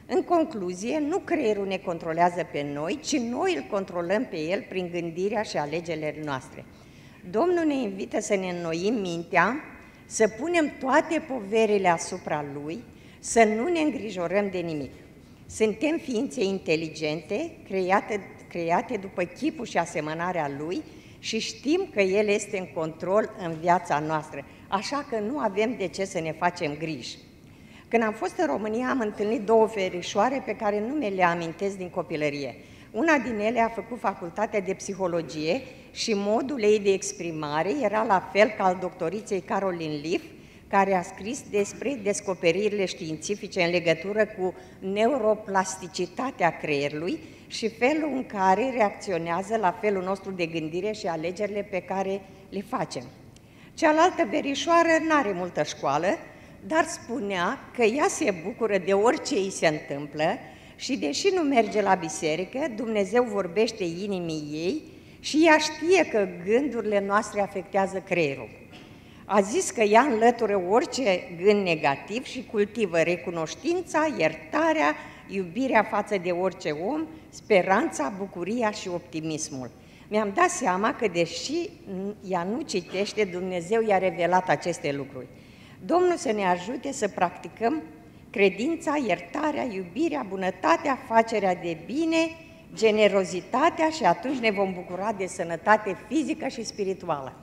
În 0.07 0.23
concluzie, 0.23 1.03
nu 1.09 1.19
creierul 1.19 1.67
ne 1.67 1.77
controlează 1.77 2.49
pe 2.53 2.71
noi, 2.75 2.99
ci 3.03 3.19
noi 3.19 3.55
îl 3.57 3.67
controlăm 3.71 4.25
pe 4.25 4.39
el 4.39 4.67
prin 4.69 4.91
gândirea 4.93 5.43
și 5.43 5.57
alegerile 5.57 6.15
noastre. 6.25 6.65
Domnul 7.31 7.65
ne 7.67 7.75
invită 7.75 8.21
să 8.21 8.35
ne 8.35 8.49
înnoim 8.49 8.95
mintea, 8.95 9.57
să 10.07 10.29
punem 10.29 10.73
toate 10.79 11.25
poverile 11.29 11.89
asupra 11.89 12.45
Lui, 12.55 12.85
să 13.21 13.45
nu 13.45 13.69
ne 13.69 13.81
îngrijorăm 13.81 14.49
de 14.51 14.59
nimic. 14.59 14.91
Suntem 15.47 15.99
ființe 16.03 16.45
inteligente, 16.45 17.51
create, 17.69 18.21
create 18.49 18.97
după 18.97 19.23
chipul 19.23 19.67
și 19.67 19.79
asemănarea 19.79 20.51
Lui 20.59 20.83
și 21.19 21.39
știm 21.39 21.89
că 21.95 22.01
El 22.01 22.29
este 22.29 22.59
în 22.59 22.67
control 22.75 23.31
în 23.45 23.57
viața 23.61 23.99
noastră, 23.99 24.45
așa 24.69 25.07
că 25.11 25.19
nu 25.19 25.39
avem 25.39 25.75
de 25.79 25.87
ce 25.87 26.05
să 26.05 26.21
ne 26.21 26.33
facem 26.33 26.77
griji. 26.79 27.17
Când 27.89 28.03
am 28.03 28.13
fost 28.13 28.39
în 28.39 28.47
România, 28.47 28.89
am 28.89 29.01
întâlnit 29.01 29.41
două 29.41 29.67
ferișoare 29.67 30.43
pe 30.47 30.57
care 30.57 30.81
nu 30.81 30.95
mi 30.95 31.15
le 31.15 31.25
amintesc 31.25 31.77
din 31.77 31.91
copilărie. 31.91 32.55
Una 32.91 33.19
din 33.19 33.39
ele 33.39 33.61
a 33.61 33.69
făcut 33.69 33.99
facultatea 33.99 34.61
de 34.61 34.75
psihologie 34.75 35.63
și 35.93 36.13
modul 36.17 36.63
ei 36.63 36.79
de 36.79 36.93
exprimare 36.93 37.71
era 37.83 38.03
la 38.03 38.31
fel 38.33 38.49
ca 38.57 38.65
al 38.65 38.79
doctoriței 38.81 39.41
Caroline 39.41 40.01
Leaf, 40.03 40.23
care 40.71 40.95
a 40.95 41.03
scris 41.03 41.43
despre 41.51 42.01
descoperirile 42.03 42.85
științifice 42.85 43.63
în 43.63 43.71
legătură 43.71 44.27
cu 44.27 44.55
neuroplasticitatea 44.79 46.57
creierului 46.57 47.21
și 47.47 47.69
felul 47.69 48.11
în 48.15 48.27
care 48.27 48.71
reacționează 48.71 49.57
la 49.57 49.79
felul 49.81 50.03
nostru 50.03 50.31
de 50.31 50.47
gândire 50.47 50.93
și 50.93 51.07
alegerile 51.07 51.69
pe 51.71 51.81
care 51.81 52.21
le 52.49 52.65
facem. 52.69 53.03
Cealaltă 53.75 54.27
verișoară 54.31 54.89
nu 55.07 55.15
are 55.15 55.33
multă 55.33 55.63
școală, 55.63 56.07
dar 56.67 56.85
spunea 56.85 57.59
că 57.77 57.83
ea 57.83 58.07
se 58.09 58.35
bucură 58.45 58.79
de 58.79 58.93
orice 58.93 59.35
îi 59.35 59.51
se 59.51 59.67
întâmplă 59.67 60.39
și 60.77 60.97
deși 60.97 61.29
nu 61.35 61.43
merge 61.43 61.83
la 61.83 61.95
biserică, 61.95 62.59
Dumnezeu 62.77 63.25
vorbește 63.25 63.85
inimii 63.85 64.49
ei 64.53 64.83
și 65.21 65.47
ea 65.47 65.57
știe 65.59 66.07
că 66.07 66.29
gândurile 66.45 67.05
noastre 67.07 67.41
afectează 67.41 68.03
creierul. 68.07 68.60
A 69.33 69.41
zis 69.41 69.71
că 69.71 69.81
ea 69.81 70.01
înlătură 70.01 70.63
orice 70.69 71.21
gând 71.43 71.63
negativ 71.63 72.25
și 72.25 72.47
cultivă 72.51 72.99
recunoștința, 72.99 74.15
iertarea, 74.19 74.95
iubirea 75.29 75.83
față 75.83 76.17
de 76.23 76.31
orice 76.31 76.71
om, 76.71 77.07
speranța, 77.29 78.13
bucuria 78.19 78.71
și 78.71 78.89
optimismul. 78.89 79.71
Mi-am 80.09 80.33
dat 80.35 80.49
seama 80.49 80.95
că 80.95 81.09
deși 81.09 81.71
ea 82.29 82.43
nu 82.43 82.61
citește, 82.61 83.25
Dumnezeu 83.25 83.83
i-a 83.83 83.99
revelat 83.99 84.49
aceste 84.49 84.93
lucruri. 84.93 85.27
Domnul 85.85 86.17
să 86.17 86.33
ne 86.33 86.45
ajute 86.45 86.93
să 86.93 87.09
practicăm 87.09 87.83
credința, 88.31 88.97
iertarea, 89.07 89.63
iubirea, 89.63 90.27
bunătatea, 90.29 90.99
facerea 91.07 91.55
de 91.55 91.77
bine, 91.87 92.31
generozitatea 92.75 93.91
și 93.91 94.05
atunci 94.05 94.39
ne 94.39 94.51
vom 94.51 94.73
bucura 94.73 95.13
de 95.13 95.27
sănătate 95.27 95.97
fizică 96.09 96.49
și 96.49 96.65
spirituală. 96.65 97.35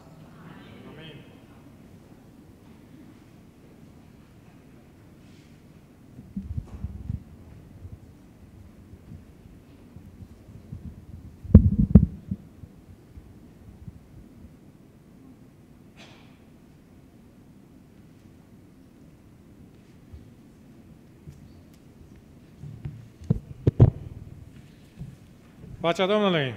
Pacea 25.88 26.06
Domnului! 26.06 26.54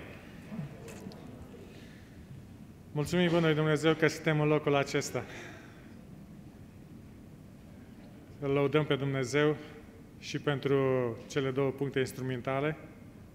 Mulțumim 2.92 3.28
Bunului 3.28 3.54
Dumnezeu 3.54 3.94
că 3.94 4.08
suntem 4.08 4.40
în 4.40 4.48
locul 4.48 4.74
acesta. 4.74 5.24
Îl 8.40 8.50
lăudăm 8.50 8.84
pe 8.84 8.94
Dumnezeu 8.94 9.56
și 10.18 10.38
pentru 10.38 10.78
cele 11.28 11.50
două 11.50 11.70
puncte 11.70 11.98
instrumentale, 11.98 12.76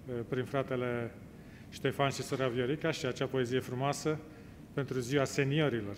eh, 0.07 0.13
prin 0.29 0.43
fratele 0.43 1.11
Ștefan 1.69 2.09
și 2.09 2.21
sora 2.21 2.47
Viorica 2.47 2.91
și 2.91 3.05
acea 3.05 3.25
poezie 3.25 3.59
frumoasă 3.59 4.19
pentru 4.73 4.99
ziua 4.99 5.23
seniorilor. 5.23 5.95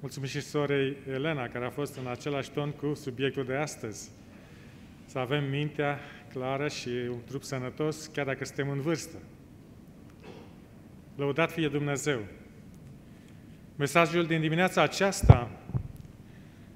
Mulțumim 0.00 0.28
și 0.28 0.40
sorei 0.40 0.96
Elena, 1.08 1.48
care 1.48 1.64
a 1.64 1.70
fost 1.70 1.96
în 1.96 2.06
același 2.06 2.50
ton 2.50 2.70
cu 2.70 2.94
subiectul 2.94 3.44
de 3.44 3.54
astăzi. 3.54 4.10
Să 5.06 5.18
avem 5.18 5.44
mintea 5.44 5.98
clară 6.32 6.68
și 6.68 6.88
un 6.88 7.18
trup 7.26 7.42
sănătos, 7.42 8.06
chiar 8.06 8.26
dacă 8.26 8.44
suntem 8.44 8.68
în 8.68 8.80
vârstă. 8.80 9.16
Lăudat 11.16 11.52
fie 11.52 11.68
Dumnezeu! 11.68 12.20
Mesajul 13.76 14.26
din 14.26 14.40
dimineața 14.40 14.82
aceasta 14.82 15.50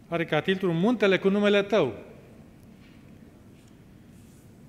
are 0.09 0.25
ca 0.25 0.41
titlu 0.41 0.73
Muntele 0.73 1.19
cu 1.19 1.29
numele 1.29 1.63
Tău. 1.63 1.95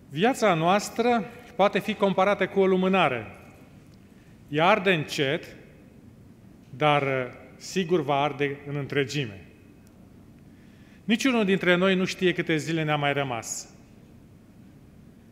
Viața 0.10 0.54
noastră 0.54 1.24
poate 1.56 1.80
fi 1.80 1.94
comparată 1.94 2.48
cu 2.48 2.60
o 2.60 2.68
lumânare. 2.68 3.28
Ea 4.50 4.68
arde 4.68 4.94
încet, 4.94 5.56
dar 6.70 7.34
sigur 7.56 8.02
va 8.02 8.22
arde 8.22 8.58
în 8.68 8.76
întregime. 8.76 9.46
Niciunul 11.04 11.46
dintre 11.46 11.76
noi 11.76 11.96
nu 11.96 12.06
știe 12.06 12.34
câte 12.34 12.58
zile 12.58 12.84
ne-a 12.84 12.96
mai 12.96 13.14
rămas. 13.14 13.77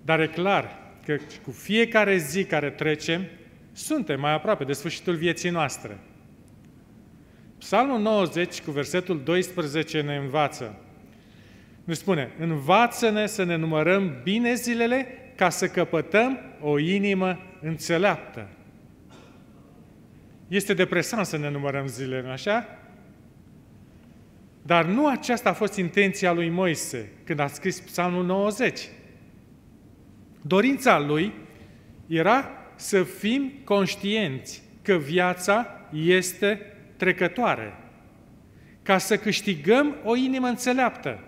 Dar 0.06 0.20
e 0.20 0.28
clar 0.28 0.80
că 1.06 1.18
cu 1.44 1.52
fiecare 1.52 2.18
zi 2.18 2.44
care 2.44 2.70
trecem, 2.70 3.26
suntem 3.72 4.20
mai 4.20 4.34
aproape 4.34 4.64
de 4.64 4.74
sfârșitul 4.74 5.16
vieții 5.16 5.50
noastre. 5.50 5.98
Psalmul 7.58 8.00
90 8.00 8.62
cu 8.62 8.72
versetul 8.72 9.24
12 9.24 10.02
ne 10.02 10.16
învață. 10.16 10.80
Ne 11.84 11.94
spune, 11.94 12.32
învață-ne 12.40 13.26
să 13.26 13.44
ne 13.44 13.56
numărăm 13.56 14.20
bine 14.24 14.54
zilele 14.54 15.08
ca 15.36 15.50
să 15.50 15.68
căpătăm 15.68 16.40
o 16.62 16.80
inimă 16.80 17.40
înțeleaptă. 17.62 18.50
Este 20.48 20.74
depresant 20.74 21.26
să 21.26 21.38
ne 21.38 21.50
numărăm 21.50 21.88
zilele, 21.88 22.22
nu 22.22 22.30
așa? 22.30 22.80
Dar 24.62 24.86
nu 24.86 25.08
aceasta 25.08 25.50
a 25.50 25.54
fost 25.54 25.76
intenția 25.76 26.32
lui 26.32 26.50
Moise 26.50 27.12
când 27.24 27.40
a 27.40 27.48
scris 27.48 27.80
Psalmul 27.80 28.26
90. 28.26 28.80
Dorința 30.48 31.00
lui 31.00 31.34
era 32.08 32.50
să 32.76 33.04
fim 33.04 33.52
conștienți 33.64 34.64
că 34.82 34.94
viața 34.94 35.68
este 35.94 36.62
trecătoare, 36.98 37.74
ca 38.82 38.98
să 38.98 39.18
câștigăm 39.18 39.96
o 40.04 40.16
inimă 40.16 40.48
înțeleaptă. 40.48 41.20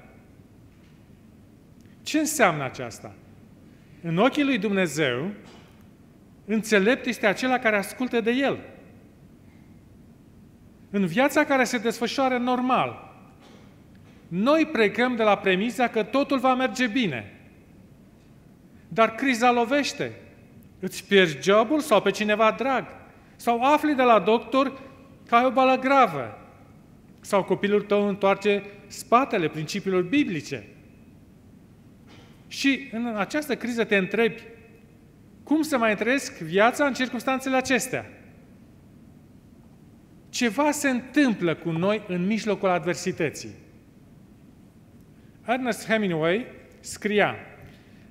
Ce 2.03 2.19
înseamnă 2.19 2.63
aceasta? 2.63 3.15
În 4.01 4.17
ochii 4.17 4.43
lui 4.43 4.57
Dumnezeu, 4.57 5.31
înțelept 6.45 7.05
este 7.05 7.27
acela 7.27 7.59
care 7.59 7.77
ascultă 7.77 8.21
de 8.21 8.31
El. 8.31 8.59
În 10.89 11.05
viața 11.05 11.43
care 11.43 11.63
se 11.63 11.77
desfășoară 11.77 12.37
normal, 12.37 13.15
noi 14.27 14.65
plecăm 14.71 15.15
de 15.15 15.23
la 15.23 15.37
premisa 15.37 15.87
că 15.87 16.03
totul 16.03 16.39
va 16.39 16.55
merge 16.55 16.87
bine– 16.87 17.31
dar 18.87 19.15
criza 19.15 19.51
lovește. 19.51 20.11
Îți 20.79 21.07
pierzi 21.07 21.37
jobul 21.41 21.79
sau 21.79 22.01
pe 22.01 22.11
cineva 22.11 22.55
drag. 22.57 22.85
Sau 23.35 23.61
afli 23.61 23.95
de 23.95 24.03
la 24.03 24.19
doctor 24.19 24.81
că 25.27 25.35
ai 25.35 25.45
o 25.45 25.51
bală 25.51 25.79
gravă. 25.79 26.37
Sau 27.21 27.43
copilul 27.43 27.81
tău 27.81 28.07
întoarce 28.07 28.63
spatele 28.87 29.47
principiilor 29.47 30.01
biblice. 30.01 30.67
Și 32.47 32.89
în 32.91 33.13
această 33.15 33.55
criză 33.55 33.83
te 33.83 33.95
întrebi, 33.95 34.41
cum 35.43 35.61
să 35.61 35.77
mai 35.77 35.95
trăiesc 35.95 36.37
viața 36.37 36.85
în 36.85 36.93
circunstanțele 36.93 37.55
acestea? 37.55 38.05
Ceva 40.29 40.71
se 40.71 40.89
întâmplă 40.89 41.55
cu 41.55 41.69
noi 41.71 42.01
în 42.07 42.25
mijlocul 42.25 42.69
adversității. 42.69 43.55
Ernest 45.47 45.87
Hemingway 45.87 46.45
scria, 46.79 47.35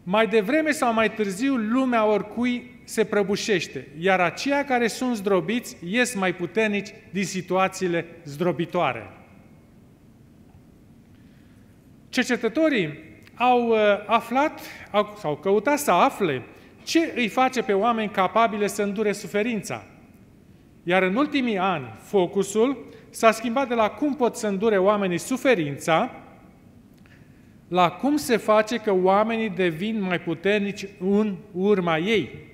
mai 0.09 0.27
devreme 0.27 0.71
sau 0.71 0.93
mai 0.93 1.13
târziu, 1.13 1.55
lumea 1.55 2.05
oricui 2.05 2.81
se 2.85 3.05
prăbușește, 3.05 3.89
iar 3.99 4.21
aceia 4.21 4.65
care 4.65 4.87
sunt 4.87 5.17
zdrobiți 5.17 5.77
ies 5.85 6.15
mai 6.15 6.35
puternici 6.35 6.89
din 7.11 7.25
situațiile 7.25 8.07
zdrobitoare. 8.25 9.11
Cercetătorii 12.09 12.99
au 13.35 13.69
uh, 13.69 13.77
aflat 14.07 14.61
au, 14.91 15.17
sau 15.19 15.37
căutat 15.37 15.79
să 15.79 15.91
afle 15.91 16.43
ce 16.83 17.13
îi 17.17 17.29
face 17.29 17.63
pe 17.63 17.73
oameni 17.73 18.11
capabile 18.11 18.67
să 18.67 18.83
îndure 18.83 19.13
suferința. 19.13 19.85
Iar 20.83 21.03
în 21.03 21.17
ultimii 21.17 21.59
ani, 21.59 21.95
focusul 21.99 22.85
s-a 23.11 23.31
schimbat 23.31 23.69
de 23.69 23.75
la 23.75 23.89
cum 23.89 24.15
pot 24.15 24.37
să 24.37 24.47
îndure 24.47 24.79
oamenii 24.79 25.19
suferința 25.19 26.11
la 27.69 27.91
cum 27.91 28.17
se 28.17 28.37
face 28.37 28.79
că 28.79 28.93
oamenii 28.93 29.51
devin 29.51 30.01
mai 30.01 30.21
puternici 30.21 30.87
în 30.99 31.37
urma 31.53 31.99
ei. 31.99 32.45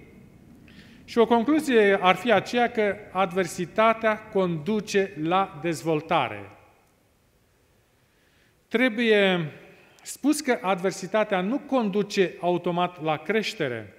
Și 1.05 1.19
o 1.19 1.27
concluzie 1.27 1.99
ar 2.01 2.15
fi 2.15 2.33
aceea 2.33 2.71
că 2.71 2.97
adversitatea 3.11 4.19
conduce 4.19 5.13
la 5.23 5.59
dezvoltare. 5.63 6.51
Trebuie 8.69 9.53
spus 10.03 10.41
că 10.41 10.59
adversitatea 10.61 11.41
nu 11.41 11.59
conduce 11.59 12.35
automat 12.41 13.03
la 13.03 13.17
creștere, 13.17 13.95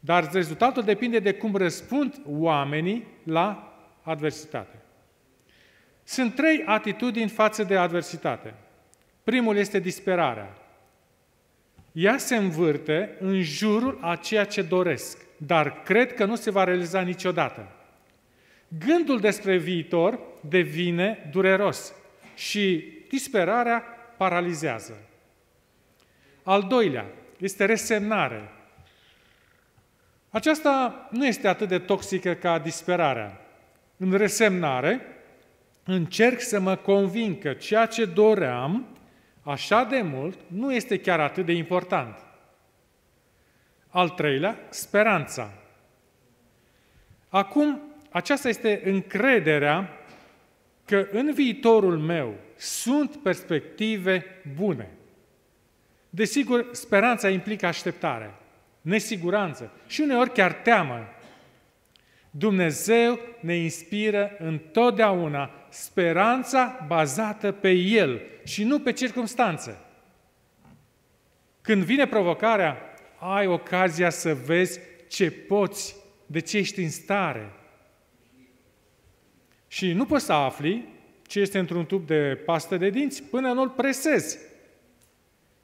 dar 0.00 0.32
rezultatul 0.32 0.82
depinde 0.82 1.18
de 1.18 1.34
cum 1.34 1.56
răspund 1.56 2.22
oamenii 2.26 3.06
la 3.24 3.76
adversitate. 4.02 4.76
Sunt 6.04 6.34
trei 6.34 6.62
atitudini 6.66 7.28
față 7.28 7.62
de 7.64 7.76
adversitate. 7.76 8.54
Primul 9.24 9.56
este 9.56 9.78
disperarea. 9.78 10.56
Ea 11.92 12.18
se 12.18 12.36
învârte 12.36 13.16
în 13.20 13.42
jurul 13.42 13.98
a 14.00 14.16
ceea 14.16 14.44
ce 14.44 14.62
doresc, 14.62 15.18
dar 15.36 15.82
cred 15.82 16.14
că 16.14 16.24
nu 16.24 16.36
se 16.36 16.50
va 16.50 16.64
realiza 16.64 17.00
niciodată. 17.00 17.68
Gândul 18.78 19.20
despre 19.20 19.56
viitor 19.56 20.18
devine 20.40 21.28
dureros 21.32 21.92
și 22.34 22.84
disperarea 23.08 23.84
paralizează. 24.16 24.96
Al 26.42 26.62
doilea 26.62 27.06
este 27.38 27.64
resemnare. 27.64 28.50
Aceasta 30.30 31.08
nu 31.10 31.26
este 31.26 31.48
atât 31.48 31.68
de 31.68 31.78
toxică 31.78 32.34
ca 32.34 32.58
disperarea. 32.58 33.40
În 33.96 34.12
resemnare, 34.12 35.00
încerc 35.84 36.40
să 36.40 36.60
mă 36.60 36.76
convin 36.76 37.38
că 37.38 37.52
ceea 37.52 37.86
ce 37.86 38.04
doream 38.04 38.86
așa 39.42 39.84
de 39.84 40.00
mult 40.00 40.38
nu 40.46 40.74
este 40.74 40.98
chiar 41.00 41.20
atât 41.20 41.46
de 41.46 41.52
important. 41.52 42.24
Al 43.88 44.08
treilea, 44.08 44.58
speranța. 44.68 45.52
Acum, 47.28 47.80
aceasta 48.10 48.48
este 48.48 48.80
încrederea 48.84 49.88
că 50.84 51.06
în 51.10 51.32
viitorul 51.34 51.98
meu 51.98 52.34
sunt 52.56 53.16
perspective 53.16 54.24
bune. 54.56 54.90
Desigur, 56.10 56.68
speranța 56.72 57.28
implică 57.28 57.66
așteptare, 57.66 58.34
nesiguranță 58.80 59.72
și 59.86 60.00
uneori 60.00 60.32
chiar 60.32 60.52
teamă. 60.52 61.06
Dumnezeu 62.34 63.18
ne 63.40 63.56
inspiră 63.56 64.30
întotdeauna 64.38 65.50
speranța 65.68 66.84
bazată 66.86 67.52
pe 67.52 67.70
El 67.70 68.20
și 68.44 68.64
nu 68.64 68.80
pe 68.80 68.92
circunstanțe. 68.92 69.78
Când 71.60 71.82
vine 71.82 72.06
provocarea, 72.06 72.76
ai 73.18 73.46
ocazia 73.46 74.10
să 74.10 74.34
vezi 74.34 74.80
ce 75.08 75.30
poți, 75.30 75.96
de 76.26 76.40
ce 76.40 76.58
ești 76.58 76.82
în 76.82 76.90
stare. 76.90 77.52
Și 79.68 79.92
nu 79.92 80.04
poți 80.04 80.24
să 80.24 80.32
afli 80.32 80.88
ce 81.26 81.40
este 81.40 81.58
într-un 81.58 81.86
tub 81.86 82.06
de 82.06 82.42
pastă 82.44 82.76
de 82.76 82.90
dinți 82.90 83.22
până 83.22 83.52
nu-l 83.52 83.68
presezi. 83.68 84.38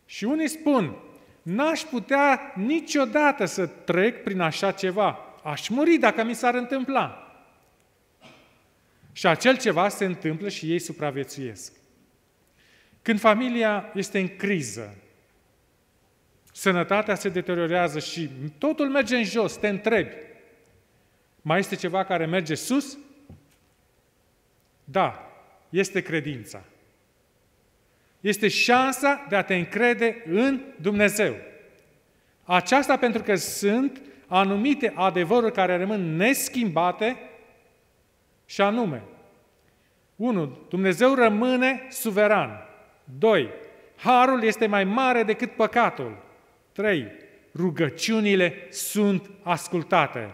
Și 0.07 0.25
unii 0.25 0.49
spun, 0.49 0.97
n-aș 1.43 1.81
putea 1.81 2.53
niciodată 2.57 3.45
să 3.45 3.67
trec 3.67 4.23
prin 4.23 4.41
așa 4.41 4.73
ceva. 4.73 5.28
Aș 5.49 5.69
muri 5.69 5.97
dacă 5.97 6.23
mi 6.25 6.35
s-ar 6.35 6.55
întâmpla. 6.55 7.33
Și 9.13 9.27
acel 9.27 9.59
ceva 9.59 9.89
se 9.89 10.05
întâmplă 10.05 10.49
și 10.49 10.71
ei 10.73 10.79
supraviețuiesc. 10.79 11.73
Când 13.03 13.21
familia 13.21 13.91
este 13.95 14.19
în 14.19 14.37
criză, 14.37 14.97
sănătatea 16.53 17.15
se 17.15 17.29
deteriorează 17.29 17.99
și 17.99 18.31
totul 18.59 18.89
merge 18.89 19.17
în 19.17 19.25
jos, 19.25 19.57
te 19.57 19.69
întrebi, 19.69 20.15
mai 21.43 21.59
este 21.59 21.77
ceva 21.77 22.05
care 22.05 22.27
merge 22.27 22.55
sus? 22.55 22.99
Da, 24.85 25.33
este 25.69 26.03
credința. 26.03 26.65
Este 28.21 28.49
șansa 28.49 29.27
de 29.29 29.37
a 29.37 29.43
te 29.43 29.55
încrede 29.55 30.23
în 30.27 30.61
Dumnezeu. 30.81 31.37
Aceasta 32.45 32.99
pentru 32.99 33.23
că 33.23 33.35
sunt 33.35 34.01
anumite 34.29 34.93
adevăruri 34.95 35.53
care 35.53 35.77
rămân 35.77 36.17
neschimbate 36.17 37.17
și 38.45 38.61
anume, 38.61 39.03
1. 40.17 40.59
Dumnezeu 40.69 41.15
rămâne 41.15 41.87
suveran. 41.91 42.69
2. 43.19 43.49
Harul 43.97 44.43
este 44.43 44.67
mai 44.67 44.85
mare 44.85 45.23
decât 45.23 45.51
păcatul. 45.53 46.17
3. 46.73 47.07
Rugăciunile 47.55 48.67
sunt 48.71 49.31
ascultate. 49.43 50.31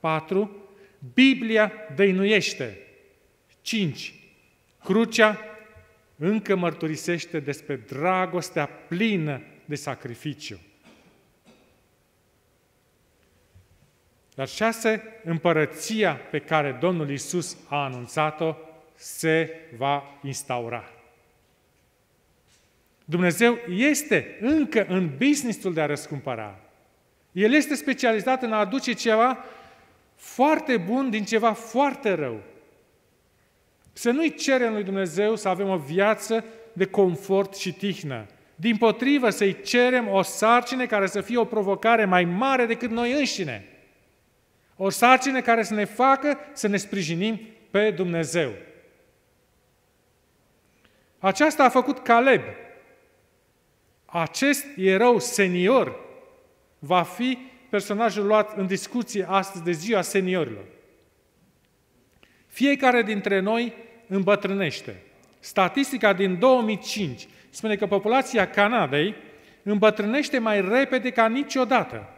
4. 0.00 0.56
Biblia 1.14 1.72
dăinuiește. 1.94 2.78
5. 3.60 4.14
Crucea 4.84 5.38
încă 6.16 6.56
mărturisește 6.56 7.40
despre 7.40 7.76
dragostea 7.76 8.66
plină 8.66 9.42
de 9.64 9.74
sacrificiu. 9.74 10.60
Dar 14.36 14.48
șase, 14.48 15.02
împărăția 15.24 16.14
pe 16.30 16.38
care 16.38 16.76
Domnul 16.80 17.10
Isus 17.10 17.56
a 17.68 17.84
anunțat-o 17.84 18.54
se 18.94 19.50
va 19.76 20.02
instaura. 20.22 20.84
Dumnezeu 23.04 23.58
este 23.68 24.36
încă 24.40 24.86
în 24.88 25.10
businessul 25.16 25.74
de 25.74 25.80
a 25.80 25.86
răscumpăra. 25.86 26.58
El 27.32 27.52
este 27.52 27.74
specializat 27.74 28.42
în 28.42 28.52
a 28.52 28.58
aduce 28.58 28.92
ceva 28.92 29.44
foarte 30.14 30.76
bun 30.76 31.10
din 31.10 31.24
ceva 31.24 31.52
foarte 31.52 32.12
rău. 32.12 32.40
Să 33.92 34.10
nu-i 34.10 34.34
cerem 34.34 34.72
lui 34.72 34.84
Dumnezeu 34.84 35.36
să 35.36 35.48
avem 35.48 35.68
o 35.68 35.76
viață 35.76 36.44
de 36.72 36.84
confort 36.84 37.56
și 37.56 37.72
tihnă. 37.72 38.26
Din 38.54 38.76
potrivă, 38.76 39.30
să-i 39.30 39.60
cerem 39.62 40.08
o 40.08 40.22
sarcină 40.22 40.86
care 40.86 41.06
să 41.06 41.20
fie 41.20 41.36
o 41.36 41.44
provocare 41.44 42.04
mai 42.04 42.24
mare 42.24 42.66
decât 42.66 42.90
noi 42.90 43.12
înșine. 43.12 43.75
O 44.76 44.88
sarcină 44.88 45.40
care 45.40 45.62
să 45.62 45.74
ne 45.74 45.84
facă 45.84 46.38
să 46.52 46.66
ne 46.68 46.76
sprijinim 46.76 47.40
pe 47.70 47.90
Dumnezeu. 47.90 48.52
Aceasta 51.18 51.64
a 51.64 51.68
făcut 51.68 51.98
Caleb. 51.98 52.42
Acest 54.04 54.64
erou 54.76 55.18
senior 55.18 55.96
va 56.78 57.02
fi 57.02 57.38
personajul 57.70 58.26
luat 58.26 58.56
în 58.56 58.66
discuție 58.66 59.26
astăzi 59.28 59.64
de 59.64 59.72
ziua 59.72 60.02
seniorilor. 60.02 60.64
Fiecare 62.46 63.02
dintre 63.02 63.40
noi 63.40 63.74
îmbătrânește. 64.06 65.02
Statistica 65.38 66.12
din 66.12 66.38
2005 66.38 67.28
spune 67.50 67.76
că 67.76 67.86
populația 67.86 68.50
Canadei 68.50 69.14
îmbătrânește 69.62 70.38
mai 70.38 70.60
repede 70.60 71.10
ca 71.10 71.28
niciodată. 71.28 72.15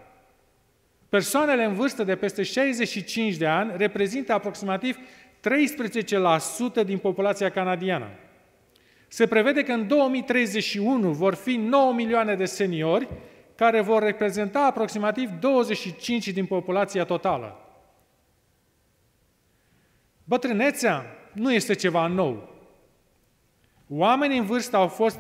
Persoanele 1.09 1.65
în 1.65 1.75
vârstă 1.75 2.05
de 2.05 2.17
peste 2.17 2.43
65 2.43 3.35
de 3.35 3.47
ani 3.47 3.73
reprezintă 3.77 4.33
aproximativ 4.33 4.97
13% 4.97 6.85
din 6.85 6.99
populația 6.99 7.51
canadiană. 7.51 8.11
Se 9.09 9.27
prevede 9.27 9.63
că 9.63 9.73
în 9.73 9.87
2031 9.87 11.13
vor 11.13 11.35
fi 11.35 11.57
9 11.57 11.93
milioane 11.93 12.35
de 12.35 12.45
seniori 12.45 13.09
care 13.55 13.81
vor 13.81 14.03
reprezenta 14.03 14.61
aproximativ 14.61 15.31
25 15.31 16.29
din 16.29 16.47
populația 16.47 17.05
totală. 17.05 17.57
Bătrânețea 20.25 21.07
nu 21.33 21.53
este 21.53 21.75
ceva 21.75 22.07
nou. 22.07 22.57
Oamenii 23.89 24.39
în 24.39 24.45
vârstă 24.45 24.77
au 24.77 24.89
fost 24.89 25.19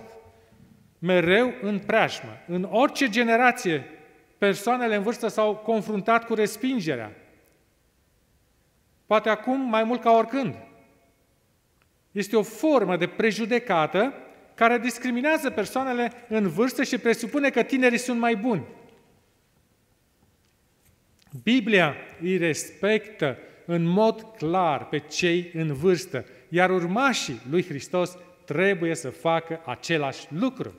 mereu 0.98 1.52
în 1.62 1.78
preajmă. 1.78 2.30
În 2.46 2.68
orice 2.70 3.08
generație 3.08 3.97
persoanele 4.38 4.94
în 4.94 5.02
vârstă 5.02 5.28
s-au 5.28 5.56
confruntat 5.56 6.26
cu 6.26 6.34
respingerea. 6.34 7.16
Poate 9.06 9.28
acum 9.28 9.60
mai 9.60 9.84
mult 9.84 10.00
ca 10.00 10.10
oricând. 10.10 10.54
Este 12.12 12.36
o 12.36 12.42
formă 12.42 12.96
de 12.96 13.06
prejudecată 13.06 14.14
care 14.54 14.78
discriminează 14.78 15.50
persoanele 15.50 16.12
în 16.28 16.48
vârstă 16.48 16.82
și 16.82 16.98
presupune 16.98 17.50
că 17.50 17.62
tinerii 17.62 17.98
sunt 17.98 18.18
mai 18.18 18.36
buni. 18.36 18.66
Biblia 21.42 21.94
îi 22.20 22.36
respectă 22.36 23.38
în 23.66 23.82
mod 23.82 24.20
clar 24.36 24.88
pe 24.88 24.98
cei 24.98 25.50
în 25.54 25.74
vârstă, 25.74 26.24
iar 26.48 26.70
urmașii 26.70 27.40
lui 27.50 27.64
Hristos 27.64 28.16
trebuie 28.44 28.94
să 28.94 29.10
facă 29.10 29.60
același 29.64 30.26
lucru. 30.28 30.74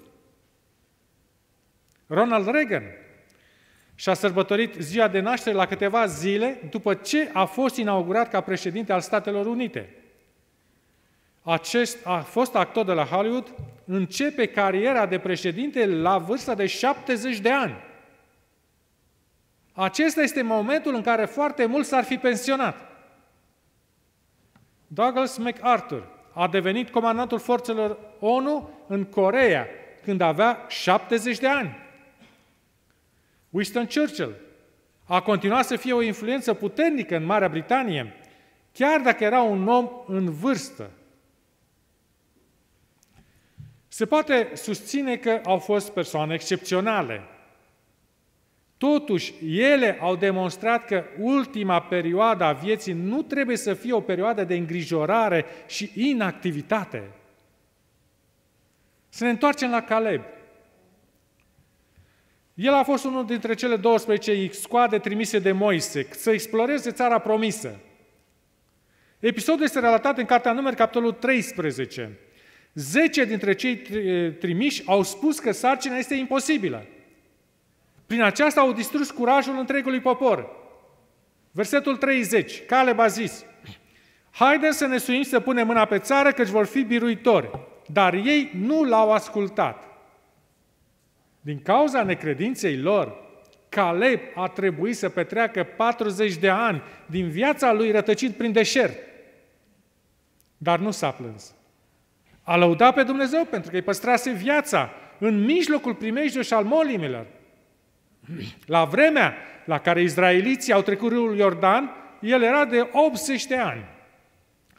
Ronald 2.08 2.48
Reagan 2.48 2.84
și-a 4.00 4.14
sărbătorit 4.14 4.76
ziua 4.76 5.08
de 5.08 5.20
naștere 5.20 5.56
la 5.56 5.66
câteva 5.66 6.06
zile 6.06 6.60
după 6.70 6.94
ce 6.94 7.30
a 7.34 7.46
fost 7.46 7.76
inaugurat 7.76 8.30
ca 8.30 8.42
președinte 8.42 8.94
al 8.94 9.02
Statelor 9.02 9.46
Unite. 9.46 9.90
Acest 11.42 12.06
a 12.06 12.20
fost 12.20 12.56
actor 12.56 12.86
de 12.86 12.92
la 12.92 13.04
Hollywood 13.04 13.54
începe 13.86 14.46
cariera 14.46 15.06
de 15.06 15.20
președinte 15.20 15.86
la 15.86 16.18
vârsta 16.18 16.56
de 16.56 16.66
70 16.66 17.38
de 17.38 17.52
ani. 17.52 17.76
Acesta 19.74 20.22
este 20.22 20.42
momentul 20.42 20.96
în 20.96 21.02
care 21.02 21.26
foarte 21.26 21.66
mult 21.66 21.86
s-ar 21.86 22.04
fi 22.04 22.18
pensionat. 22.18 22.76
Douglas 24.88 25.38
MacArthur 25.38 26.08
a 26.34 26.48
devenit 26.48 26.90
comandantul 26.90 27.40
forțelor 27.40 27.98
ONU 28.20 28.70
în 28.88 29.04
Coreea 29.04 29.68
când 30.04 30.22
avea 30.22 30.66
70 30.68 31.40
de 31.40 31.48
ani. 31.48 31.88
Winston 33.50 33.86
Churchill 33.86 34.36
a 35.04 35.22
continuat 35.22 35.66
să 35.66 35.76
fie 35.76 35.94
o 35.94 36.02
influență 36.02 36.54
puternică 36.54 37.16
în 37.16 37.26
Marea 37.26 37.50
Britanie, 37.50 38.14
chiar 38.72 39.02
dacă 39.02 39.24
era 39.24 39.42
un 39.42 39.68
om 39.68 39.90
în 40.08 40.32
vârstă. 40.32 40.92
Se 43.88 44.06
poate 44.06 44.52
susține 44.54 45.16
că 45.16 45.42
au 45.44 45.58
fost 45.58 45.90
persoane 45.90 46.34
excepționale. 46.34 47.22
Totuși, 48.78 49.34
ele 49.60 49.98
au 50.02 50.16
demonstrat 50.16 50.86
că 50.86 51.04
ultima 51.18 51.82
perioadă 51.82 52.44
a 52.44 52.54
vieții 52.54 52.94
nu 52.94 53.22
trebuie 53.22 53.58
să 53.58 53.74
fie 53.74 53.94
o 53.94 54.02
perioadă 54.02 54.44
de 54.44 54.56
îngrijorare 54.56 55.46
și 55.68 55.92
inactivitate. 55.96 57.12
Să 59.10 59.24
ne 59.24 59.30
întoarcem 59.30 59.70
la 59.70 59.82
Caleb. 59.82 60.22
El 62.60 62.74
a 62.74 62.84
fost 62.84 63.04
unul 63.04 63.26
dintre 63.26 63.54
cele 63.54 63.76
12 63.76 64.50
scoade 64.52 65.00
trimise 65.00 65.40
de 65.40 65.52
Moise 65.52 66.08
să 66.12 66.32
exploreze 66.32 66.92
țara 66.92 67.20
promisă. 67.20 67.80
Episodul 69.20 69.64
este 69.64 69.80
relatat 69.80 70.18
în 70.18 70.26
Cartea 70.26 70.52
Numeri, 70.52 70.76
capitolul 70.76 71.12
13. 71.12 72.20
Zece 72.74 73.26
dintre 73.26 73.54
cei 73.54 73.76
trimiși 74.40 74.84
au 74.86 75.04
spus 75.04 75.40
că 75.40 75.52
sarcina 75.52 75.98
este 75.98 76.16
imposibilă. 76.16 76.86
Prin 78.06 78.22
aceasta 78.22 78.60
au 78.60 78.74
distrus 78.74 79.12
curajul 79.12 79.58
întregului 79.58 80.00
popor. 80.00 80.50
Versetul 81.52 81.98
30, 81.98 82.66
Caleb 82.66 83.00
a 83.00 83.08
zis, 83.08 83.46
Haideți 84.32 84.78
să 84.78 84.86
ne 84.86 84.98
suim 84.98 85.22
să 85.22 85.40
punem 85.40 85.68
mâna 85.68 85.86
pe 85.86 86.00
țară, 86.00 86.32
căci 86.32 86.48
vor 86.48 86.66
fi 86.66 86.82
biruitori. 86.82 87.50
Dar 87.86 88.14
ei 88.14 88.52
nu 88.54 88.84
l-au 88.84 89.12
ascultat. 89.12 89.89
Din 91.50 91.62
cauza 91.62 92.04
necredinței 92.04 92.78
lor, 92.78 93.16
Caleb 93.70 94.20
a 94.36 94.48
trebuit 94.48 94.98
să 94.98 95.10
petreacă 95.10 95.64
40 95.64 96.36
de 96.36 96.50
ani 96.50 96.82
din 97.06 97.30
viața 97.30 97.74
lui 97.74 97.92
rătăcit 97.92 98.32
prin 98.36 98.52
deșert. 98.52 98.98
Dar 100.58 100.80
nu 100.80 100.92
s-a 100.92 101.12
plâns. 101.12 101.56
A 102.44 102.56
lăudat 102.56 102.94
pe 102.94 103.04
Dumnezeu 103.04 103.46
pentru 103.46 103.70
că 103.70 103.76
îi 103.76 103.82
păstrase 103.82 104.32
viața 104.32 104.90
în 105.18 105.44
mijlocul 105.44 105.96
primejdului 105.96 106.46
și 106.46 106.54
al 106.54 106.64
molimilor. 106.64 107.26
La 108.66 108.86
vremea 108.86 109.36
la 109.66 109.80
care 109.80 110.02
izraeliții 110.02 110.74
au 110.74 110.82
trecut 110.82 111.12
râul 111.12 111.38
Iordan, 111.38 111.92
el 112.22 112.42
era 112.42 112.66
de 112.66 112.90
80 112.92 113.46
de 113.46 113.58
ani. 113.58 113.86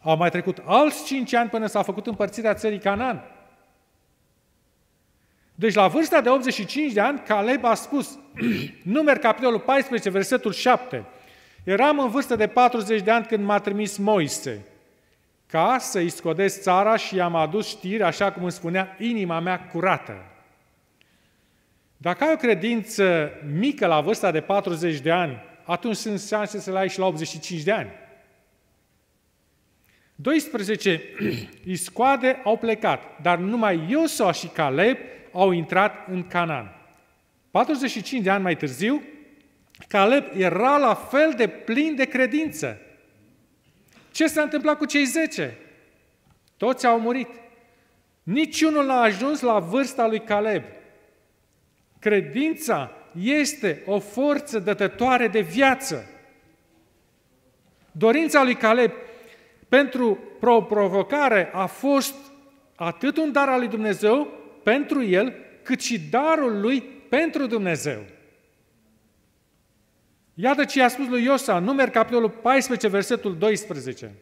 Au 0.01 0.17
mai 0.17 0.31
trecut 0.31 0.63
alți 0.65 1.05
5 1.05 1.35
ani 1.35 1.51
până 1.51 1.67
s-a 1.67 1.83
făcut 1.83 2.07
împărțirea 2.07 2.55
țării 2.55 2.79
Canaan. 2.79 3.40
Deci 5.61 5.75
la 5.75 5.89
vârsta 5.89 6.21
de 6.21 6.29
85 6.29 6.93
de 6.93 7.01
ani, 7.01 7.23
Caleb 7.27 7.65
a 7.65 7.75
spus, 7.75 8.19
numer 8.83 9.19
capitolul 9.19 9.61
14, 9.61 10.11
versetul 10.11 10.53
7, 10.53 11.05
Eram 11.65 11.99
în 11.99 12.11
vârstă 12.11 12.37
de 12.37 12.47
40 12.47 13.03
de 13.03 13.11
ani 13.11 13.27
când 13.27 13.45
m-a 13.45 13.59
trimis 13.59 13.97
Moise, 13.97 14.67
ca 15.47 15.77
să-i 15.81 16.09
scodesc 16.09 16.61
țara 16.61 16.97
și 16.97 17.15
i-am 17.15 17.35
adus 17.35 17.69
știri, 17.69 18.03
așa 18.03 18.33
cum 18.33 18.43
îmi 18.43 18.53
spunea 18.53 18.97
inima 18.99 19.41
mea 19.41 19.61
curată. 19.61 20.25
Dacă 21.97 22.25
ai 22.25 22.33
o 22.33 22.37
credință 22.37 23.31
mică 23.53 23.87
la 23.87 24.01
vârsta 24.01 24.31
de 24.31 24.41
40 24.41 24.99
de 24.99 25.11
ani, 25.11 25.43
atunci 25.65 25.97
sunt 25.97 26.21
șanse 26.21 26.61
să 26.61 26.73
le 26.73 26.79
ai 26.79 26.89
și 26.89 26.99
la 26.99 27.07
85 27.07 27.63
de 27.63 27.73
ani. 27.73 27.91
12 30.15 31.03
iscoade 31.65 32.41
au 32.45 32.57
plecat, 32.57 33.03
dar 33.23 33.39
numai 33.39 33.87
Iosua 33.89 34.33
și 34.33 34.47
Caleb 34.47 34.97
au 35.33 35.51
intrat 35.51 36.09
în 36.09 36.27
Canaan. 36.27 36.75
45 37.51 38.23
de 38.23 38.31
ani 38.31 38.43
mai 38.43 38.57
târziu, 38.57 39.03
Caleb 39.89 40.25
era 40.37 40.77
la 40.77 40.95
fel 40.95 41.33
de 41.37 41.47
plin 41.49 41.95
de 41.95 42.05
credință. 42.05 42.81
Ce 44.11 44.27
s-a 44.27 44.43
întâmplat 44.43 44.77
cu 44.77 44.85
cei 44.85 45.05
10? 45.05 45.57
Toți 46.57 46.87
au 46.87 47.01
murit. 47.01 47.29
Niciunul 48.23 48.87
n-a 48.87 49.01
ajuns 49.01 49.41
la 49.41 49.59
vârsta 49.59 50.07
lui 50.07 50.21
Caleb. 50.21 50.63
Credința 51.99 52.91
este 53.21 53.83
o 53.87 53.99
forță 53.99 54.59
dătătoare 54.59 55.29
de 55.29 55.41
viață. 55.41 56.05
Dorința 57.93 58.43
lui 58.43 58.55
Caleb 58.55 58.93
pentru 59.69 60.19
o 60.41 60.63
provocare 60.63 61.51
a 61.53 61.67
fost 61.67 62.15
atât 62.77 63.17
un 63.17 63.33
dar 63.33 63.49
al 63.49 63.59
lui 63.59 63.69
Dumnezeu 63.69 64.40
pentru 64.71 65.05
el, 65.05 65.35
cât 65.63 65.81
și 65.81 66.01
darul 66.01 66.61
lui 66.61 66.83
pentru 67.09 67.47
Dumnezeu. 67.47 68.05
Iată 70.35 70.65
ce 70.65 70.79
i-a 70.79 70.89
spus 70.89 71.09
lui 71.09 71.23
Iosa, 71.23 71.59
numer 71.59 71.91
capitolul 71.91 72.31
14, 72.31 72.89
versetul 72.89 73.37
12. 73.39 74.15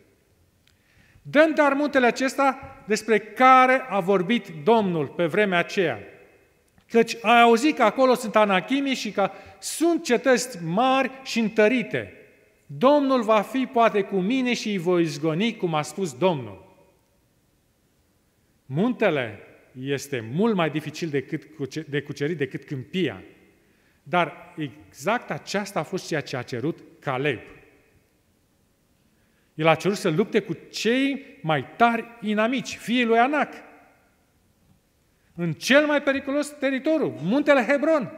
Dăm 1.22 1.54
dar 1.54 1.72
muntele 1.72 2.06
acesta 2.06 2.58
despre 2.86 3.18
care 3.18 3.86
a 3.88 4.00
vorbit 4.00 4.46
Domnul 4.64 5.06
pe 5.06 5.26
vremea 5.26 5.58
aceea. 5.58 5.98
Căci 6.88 7.16
ai 7.22 7.40
auzit 7.40 7.76
că 7.76 7.82
acolo 7.82 8.14
sunt 8.14 8.36
anachimii 8.36 8.94
și 8.94 9.10
că 9.10 9.30
sunt 9.58 10.04
cetăți 10.04 10.58
mari 10.64 11.10
și 11.22 11.38
întărite. 11.38 12.12
Domnul 12.66 13.22
va 13.22 13.40
fi 13.40 13.66
poate 13.66 14.02
cu 14.02 14.16
mine 14.16 14.54
și 14.54 14.68
îi 14.68 14.78
voi 14.78 15.04
zgoni, 15.04 15.56
cum 15.56 15.74
a 15.74 15.82
spus 15.82 16.12
Domnul. 16.12 16.66
Muntele 18.66 19.42
este 19.80 20.20
mult 20.32 20.54
mai 20.54 20.70
dificil 20.70 21.08
decât 21.08 21.44
de 21.88 22.02
cucerit 22.02 22.36
decât 22.36 22.64
câmpia. 22.64 23.22
Dar 24.02 24.54
exact 24.56 25.30
aceasta 25.30 25.78
a 25.78 25.82
fost 25.82 26.06
ceea 26.06 26.20
ce 26.20 26.36
a 26.36 26.42
cerut 26.42 26.78
Caleb. 27.00 27.40
El 29.54 29.66
a 29.66 29.74
cerut 29.74 29.96
să 29.96 30.10
lupte 30.10 30.40
cu 30.40 30.56
cei 30.70 31.38
mai 31.42 31.66
tari 31.76 32.04
inamici, 32.20 32.76
fiii 32.76 33.04
lui 33.04 33.18
Anac, 33.18 33.54
în 35.34 35.52
cel 35.52 35.86
mai 35.86 36.02
periculos 36.02 36.48
teritoriu, 36.58 37.18
muntele 37.22 37.64
Hebron. 37.64 38.12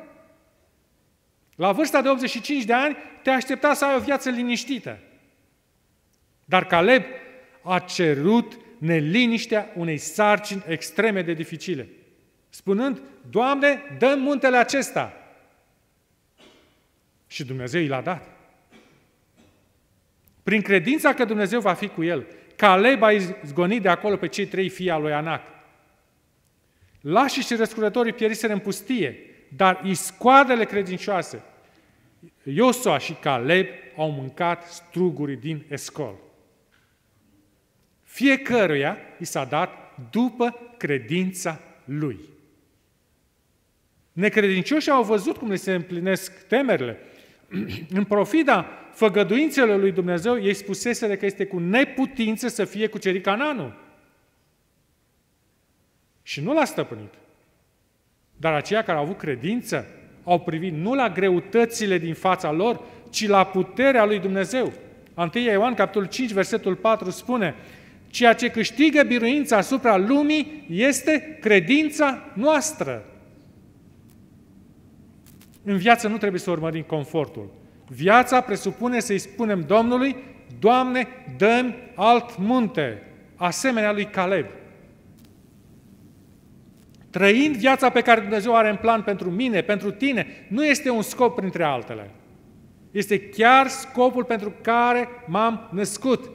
La 1.57 1.73
vârsta 1.73 2.03
de 2.03 2.09
85 2.09 2.65
de 2.65 2.73
ani 2.73 2.97
te 3.23 3.31
aștepta 3.31 3.75
să 3.75 3.85
ai 3.85 3.97
o 3.97 4.01
viață 4.01 4.31
liniștită. 4.31 4.99
Dar 6.45 6.65
Caleb 6.67 7.05
a 7.63 7.79
cerut 7.79 8.59
neliniștea 8.81 9.71
unei 9.75 9.99
sarcini 9.99 10.65
extreme 10.67 11.23
de 11.23 11.33
dificile, 11.33 11.89
spunând, 12.49 13.01
Doamne, 13.31 13.83
dă 13.99 14.15
muntele 14.19 14.57
acesta. 14.57 15.13
Și 17.27 17.45
Dumnezeu 17.45 17.81
i 17.81 17.87
l-a 17.87 18.01
dat. 18.01 18.39
Prin 20.43 20.63
credința 20.63 21.15
că 21.15 21.25
Dumnezeu 21.25 21.61
va 21.61 21.73
fi 21.73 21.89
cu 21.89 22.03
el, 22.03 22.27
Caleb 22.57 23.03
a 23.03 23.13
izgonit 23.13 23.83
de 23.83 23.89
acolo 23.89 24.17
pe 24.17 24.29
cei 24.29 24.47
trei 24.47 24.69
fii 24.69 24.91
al 24.91 25.03
lui 25.03 25.13
Anac. 25.13 25.43
Lașii 27.01 27.43
și 27.43 27.55
răscurătorii 27.55 28.13
pieriseră 28.13 28.53
în 28.53 28.59
pustie, 28.59 29.19
dar 29.57 29.81
iscoadele 29.85 30.65
credincioase, 30.65 31.43
Iosua 32.43 32.99
și 32.99 33.13
Caleb 33.13 33.67
au 33.97 34.11
mâncat 34.11 34.67
struguri 34.67 35.37
din 35.37 35.65
escol. 35.69 36.15
Fiecăruia 38.11 38.97
i 39.19 39.25
s-a 39.25 39.45
dat 39.45 39.97
după 40.11 40.59
credința 40.77 41.61
lui. 41.85 42.19
Necredincioșii 44.13 44.91
au 44.91 45.03
văzut 45.03 45.37
cum 45.37 45.49
le 45.49 45.57
se 45.57 45.75
împlinesc 45.75 46.47
temerile. 46.47 46.99
În 47.99 48.05
profida 48.05 48.67
făgăduințelor 48.93 49.81
lui 49.81 49.93
Dumnezeu, 49.93 50.43
ei 50.43 50.55
spusese 50.55 51.17
că 51.17 51.27
este 51.27 51.47
cu 51.47 51.59
neputință 51.59 52.49
să 52.49 52.65
fie 52.65 52.87
cucerit 52.87 53.23
Cananul. 53.23 53.79
Și 56.23 56.41
nu 56.41 56.53
l-a 56.53 56.65
stăpânit. 56.65 57.15
Dar 58.37 58.53
aceia 58.53 58.83
care 58.83 58.99
au 58.99 59.05
avut 59.05 59.19
credință 59.19 59.87
au 60.25 60.41
privit 60.41 60.73
nu 60.73 60.95
la 60.95 61.09
greutățile 61.09 61.99
din 61.99 62.15
fața 62.15 62.51
lor, 62.51 62.81
ci 63.11 63.29
la 63.29 63.45
puterea 63.45 64.05
lui 64.05 64.19
Dumnezeu. 64.19 64.73
1 65.15 65.31
Ioan, 65.33 65.75
capitolul 65.75 66.09
5, 66.09 66.33
versetul 66.33 66.75
4 66.75 67.11
spune 67.11 67.55
Ceea 68.11 68.33
ce 68.33 68.49
câștigă 68.49 69.03
biruința 69.03 69.57
asupra 69.57 69.97
lumii 69.97 70.65
este 70.69 71.39
credința 71.41 72.33
noastră. 72.35 73.05
În 75.65 75.77
viață 75.77 76.09
nu 76.09 76.19
trebuie 76.19 76.41
să 76.41 76.51
urmărim 76.51 76.83
confortul. 76.83 77.51
Viața 77.89 78.41
presupune 78.41 79.01
să-i 79.01 79.19
spunem 79.19 79.65
Domnului, 79.67 80.17
Doamne, 80.59 81.09
dăm 81.37 81.75
alt 81.95 82.39
munte, 82.39 83.03
asemenea 83.37 83.93
lui 83.93 84.05
Caleb. 84.05 84.47
Trăind 87.11 87.57
viața 87.57 87.91
pe 87.91 88.01
care 88.01 88.21
Dumnezeu 88.21 88.57
are 88.57 88.69
în 88.69 88.77
plan 88.77 89.03
pentru 89.03 89.31
mine, 89.31 89.61
pentru 89.61 89.91
tine, 89.91 90.27
nu 90.49 90.65
este 90.65 90.91
un 90.91 91.03
scop 91.03 91.35
printre 91.35 91.65
altele. 91.65 92.11
Este 92.91 93.21
chiar 93.21 93.69
scopul 93.69 94.25
pentru 94.25 94.53
care 94.63 95.09
m-am 95.27 95.69
născut. 95.73 96.31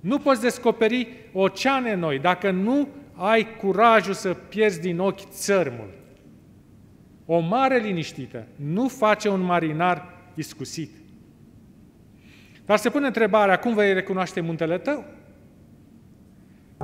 Nu 0.00 0.18
poți 0.18 0.40
descoperi 0.40 1.08
oceane 1.32 1.94
noi 1.94 2.18
dacă 2.18 2.50
nu 2.50 2.88
ai 3.14 3.56
curajul 3.56 4.14
să 4.14 4.34
pierzi 4.34 4.80
din 4.80 4.98
ochi 4.98 5.30
țărmul. 5.30 5.90
O 7.26 7.38
mare 7.38 7.78
liniștită 7.78 8.46
nu 8.56 8.88
face 8.88 9.28
un 9.28 9.40
marinar 9.40 10.18
iscusit. 10.34 10.90
Dar 12.66 12.78
se 12.78 12.90
pune 12.90 13.06
întrebarea, 13.06 13.58
cum 13.58 13.74
vei 13.74 13.92
recunoaște 13.92 14.40
muntele 14.40 14.78
tău? 14.78 15.04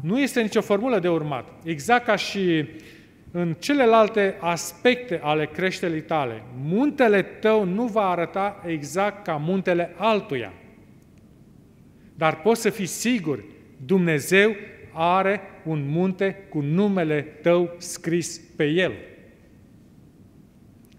Nu 0.02 0.20
este 0.20 0.40
nicio 0.40 0.60
formulă 0.60 0.98
de 0.98 1.08
urmat. 1.08 1.48
Exact 1.64 2.04
ca 2.04 2.16
și 2.16 2.68
în 3.30 3.54
celelalte 3.58 4.36
aspecte 4.40 5.20
ale 5.22 5.46
creșterii 5.46 6.02
tale, 6.02 6.42
muntele 6.62 7.22
tău 7.22 7.64
nu 7.64 7.86
va 7.86 8.08
arăta 8.08 8.62
exact 8.66 9.24
ca 9.24 9.36
muntele 9.36 9.94
altuia. 9.96 10.52
Dar 12.16 12.40
poți 12.40 12.60
să 12.60 12.70
fii 12.70 12.86
sigur, 12.86 13.44
Dumnezeu 13.86 14.56
are 14.92 15.40
un 15.64 15.88
munte 15.88 16.46
cu 16.48 16.60
numele 16.60 17.22
tău 17.22 17.74
scris 17.78 18.40
pe 18.56 18.64
el. 18.64 18.92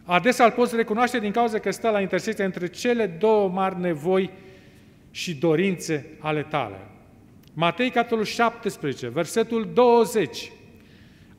Adesea 0.04 0.46
îl 0.46 0.52
poți 0.52 0.76
recunoaște 0.76 1.20
din 1.20 1.32
cauza 1.32 1.60
că 1.60 1.72
stă 1.72 1.90
la 1.90 2.02
intersecție 2.02 2.44
între 2.44 2.68
cele 2.68 3.06
două 3.06 3.50
mari 3.50 3.80
nevoi 3.80 4.30
și 5.12 5.36
dorințe 5.36 6.06
ale 6.20 6.44
tale. 6.44 6.80
Matei, 7.54 7.90
capitolul 7.90 8.24
17, 8.24 9.08
versetul 9.08 9.70
20. 9.74 10.52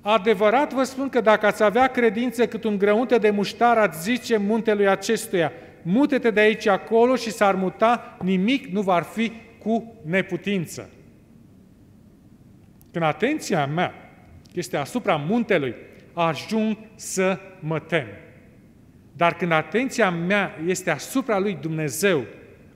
Adevărat 0.00 0.72
vă 0.72 0.82
spun 0.82 1.08
că 1.08 1.20
dacă 1.20 1.46
ați 1.46 1.62
avea 1.62 1.86
credință 1.86 2.46
cât 2.46 2.64
un 2.64 2.78
grăunte 2.78 3.18
de 3.18 3.30
muștar, 3.30 3.78
ați 3.78 4.02
zice 4.02 4.36
muntelui 4.36 4.88
acestuia, 4.88 5.52
mute-te 5.82 6.30
de 6.30 6.40
aici 6.40 6.66
acolo 6.66 7.16
și 7.16 7.30
s-ar 7.30 7.54
muta, 7.54 8.16
nimic 8.22 8.66
nu 8.66 8.80
va 8.80 9.00
fi 9.00 9.32
cu 9.58 9.94
neputință. 10.04 10.90
Când 12.92 13.04
atenția 13.04 13.66
mea 13.66 13.92
este 14.54 14.76
asupra 14.76 15.16
muntelui, 15.16 15.74
ajung 16.12 16.76
să 16.94 17.38
mă 17.60 17.80
tem. 17.80 18.06
Dar 19.12 19.34
când 19.36 19.52
atenția 19.52 20.10
mea 20.10 20.58
este 20.66 20.90
asupra 20.90 21.38
lui 21.38 21.54
Dumnezeu, 21.60 22.24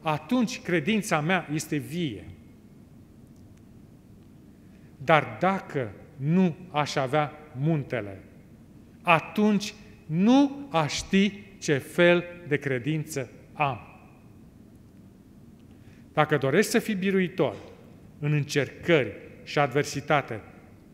atunci 0.01 0.61
credința 0.61 1.21
mea 1.21 1.49
este 1.53 1.77
vie. 1.77 2.25
Dar 5.05 5.37
dacă 5.41 5.93
nu 6.17 6.57
aș 6.71 6.95
avea 6.97 7.33
muntele, 7.57 8.23
atunci 9.03 9.75
nu 10.07 10.69
aș 10.71 10.95
ști 10.95 11.33
ce 11.59 11.79
fel 11.79 12.25
de 12.49 12.57
credință 12.57 13.31
am. 13.53 13.92
Dacă 16.13 16.37
dorești 16.37 16.71
să 16.71 16.79
fii 16.79 16.95
biruitor 16.95 17.55
în 18.19 18.33
încercări 18.33 19.13
și 19.45 19.59
adversitate, 19.59 20.41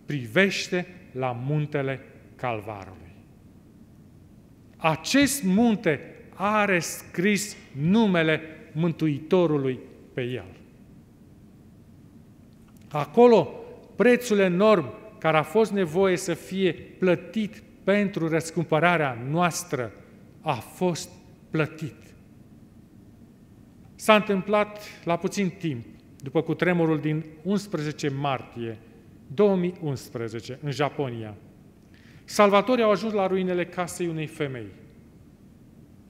privește 0.07 0.87
la 1.12 1.33
muntele 1.33 2.00
Calvarului. 2.37 3.14
Acest 4.76 5.42
munte 5.42 6.00
are 6.35 6.78
scris 6.78 7.57
numele 7.72 8.40
Mântuitorului 8.72 9.78
pe 10.14 10.22
el. 10.22 10.57
Acolo, 12.88 13.42
prețul 13.96 14.38
enorm 14.38 14.92
care 15.18 15.37
a 15.37 15.42
fost 15.42 15.72
nevoie 15.72 16.16
să 16.16 16.34
fie 16.34 16.72
plătit 16.72 17.62
pentru 17.84 18.28
răscumpărarea 18.28 19.18
noastră 19.30 19.92
a 20.40 20.55
fost 20.55 21.11
plătit. 21.51 22.07
S-a 24.01 24.14
întâmplat 24.14 24.80
la 25.05 25.16
puțin 25.16 25.49
timp, 25.49 25.84
după 26.22 26.42
cutremurul 26.42 27.01
din 27.01 27.24
11 27.42 28.09
martie 28.09 28.78
2011 29.34 30.59
în 30.62 30.70
Japonia. 30.70 31.34
Salvatorii 32.24 32.84
au 32.84 32.90
ajuns 32.90 33.12
la 33.12 33.26
ruinele 33.26 33.66
casei 33.66 34.07
unei 34.07 34.26
femei. 34.26 34.66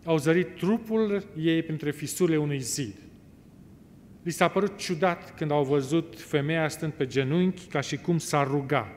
Au 0.05 0.17
zărit 0.17 0.57
trupul 0.57 1.25
ei 1.37 1.63
printre 1.63 1.91
fisurile 1.91 2.37
unui 2.37 2.59
zid. 2.59 2.95
Li 4.23 4.31
s-a 4.31 4.49
părut 4.49 4.77
ciudat 4.77 5.35
când 5.37 5.51
au 5.51 5.65
văzut 5.65 6.21
femeia 6.21 6.69
stând 6.69 6.93
pe 6.93 7.07
genunchi 7.07 7.67
ca 7.67 7.81
și 7.81 7.97
cum 7.97 8.19
s-ar 8.19 8.47
ruga. 8.47 8.93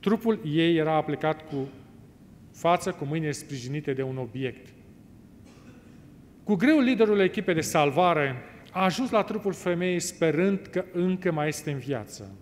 Trupul 0.00 0.40
ei 0.44 0.76
era 0.76 0.94
aplicat 0.94 1.48
cu 1.48 1.68
față, 2.52 2.92
cu 2.92 3.04
mâinile 3.04 3.32
sprijinite 3.32 3.92
de 3.92 4.02
un 4.02 4.16
obiect. 4.16 4.68
Cu 6.44 6.54
greu 6.54 6.78
liderul 6.78 7.20
echipei 7.20 7.54
de 7.54 7.60
salvare 7.60 8.36
a 8.72 8.84
ajuns 8.84 9.10
la 9.10 9.22
trupul 9.22 9.52
femeii 9.52 10.00
sperând 10.00 10.58
că 10.58 10.84
încă 10.92 11.32
mai 11.32 11.48
este 11.48 11.70
în 11.70 11.78
viață. 11.78 12.36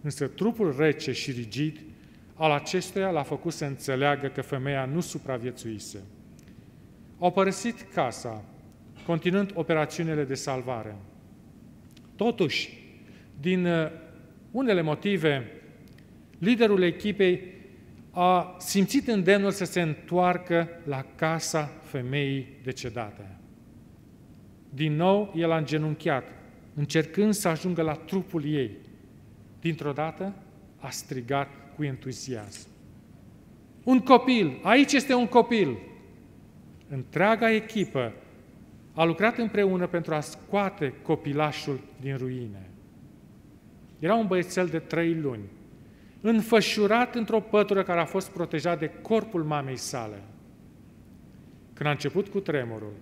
Însă 0.00 0.26
trupul 0.26 0.74
rece 0.78 1.12
și 1.12 1.30
rigid 1.30 1.80
al 2.34 2.50
acestuia 2.50 3.10
l-a 3.10 3.22
făcut 3.22 3.52
să 3.52 3.64
înțeleagă 3.64 4.26
că 4.26 4.42
femeia 4.42 4.84
nu 4.84 5.00
supraviețuise. 5.00 6.02
Au 7.18 7.32
părăsit 7.32 7.86
casa, 7.94 8.44
continuând 9.06 9.50
operațiunile 9.54 10.24
de 10.24 10.34
salvare. 10.34 10.96
Totuși, 12.16 12.78
din 13.40 13.66
uh, 13.66 13.90
unele 14.50 14.82
motive, 14.82 15.50
liderul 16.38 16.82
echipei 16.82 17.51
a 18.14 18.56
simțit 18.58 19.08
îndemnul 19.08 19.50
să 19.50 19.64
se 19.64 19.80
întoarcă 19.80 20.68
la 20.84 21.06
casa 21.14 21.70
femeii 21.82 22.58
decedate. 22.62 23.36
Din 24.68 24.96
nou, 24.96 25.32
el 25.36 25.50
a 25.50 25.56
îngenunchiat, 25.56 26.24
încercând 26.74 27.32
să 27.34 27.48
ajungă 27.48 27.82
la 27.82 27.94
trupul 27.94 28.44
ei. 28.44 28.70
Dintr-o 29.60 29.92
dată, 29.92 30.34
a 30.78 30.90
strigat 30.90 31.48
cu 31.76 31.84
entuziasm. 31.84 32.68
Un 33.84 34.00
copil, 34.00 34.60
aici 34.62 34.92
este 34.92 35.14
un 35.14 35.26
copil. 35.26 35.78
Întreaga 36.88 37.50
echipă 37.50 38.12
a 38.94 39.04
lucrat 39.04 39.38
împreună 39.38 39.86
pentru 39.86 40.14
a 40.14 40.20
scoate 40.20 40.94
copilașul 41.02 41.80
din 42.00 42.16
ruine. 42.16 42.70
Era 43.98 44.14
un 44.14 44.26
băiețel 44.26 44.66
de 44.66 44.78
trei 44.78 45.14
luni, 45.14 45.44
înfășurat 46.22 47.14
într-o 47.14 47.40
pătură 47.40 47.82
care 47.82 48.00
a 48.00 48.04
fost 48.04 48.30
protejat 48.30 48.78
de 48.78 48.90
corpul 49.02 49.44
mamei 49.44 49.76
sale. 49.76 50.22
Când 51.72 51.88
a 51.88 51.92
început 51.92 52.28
cu 52.28 52.40
tremurul, 52.40 52.92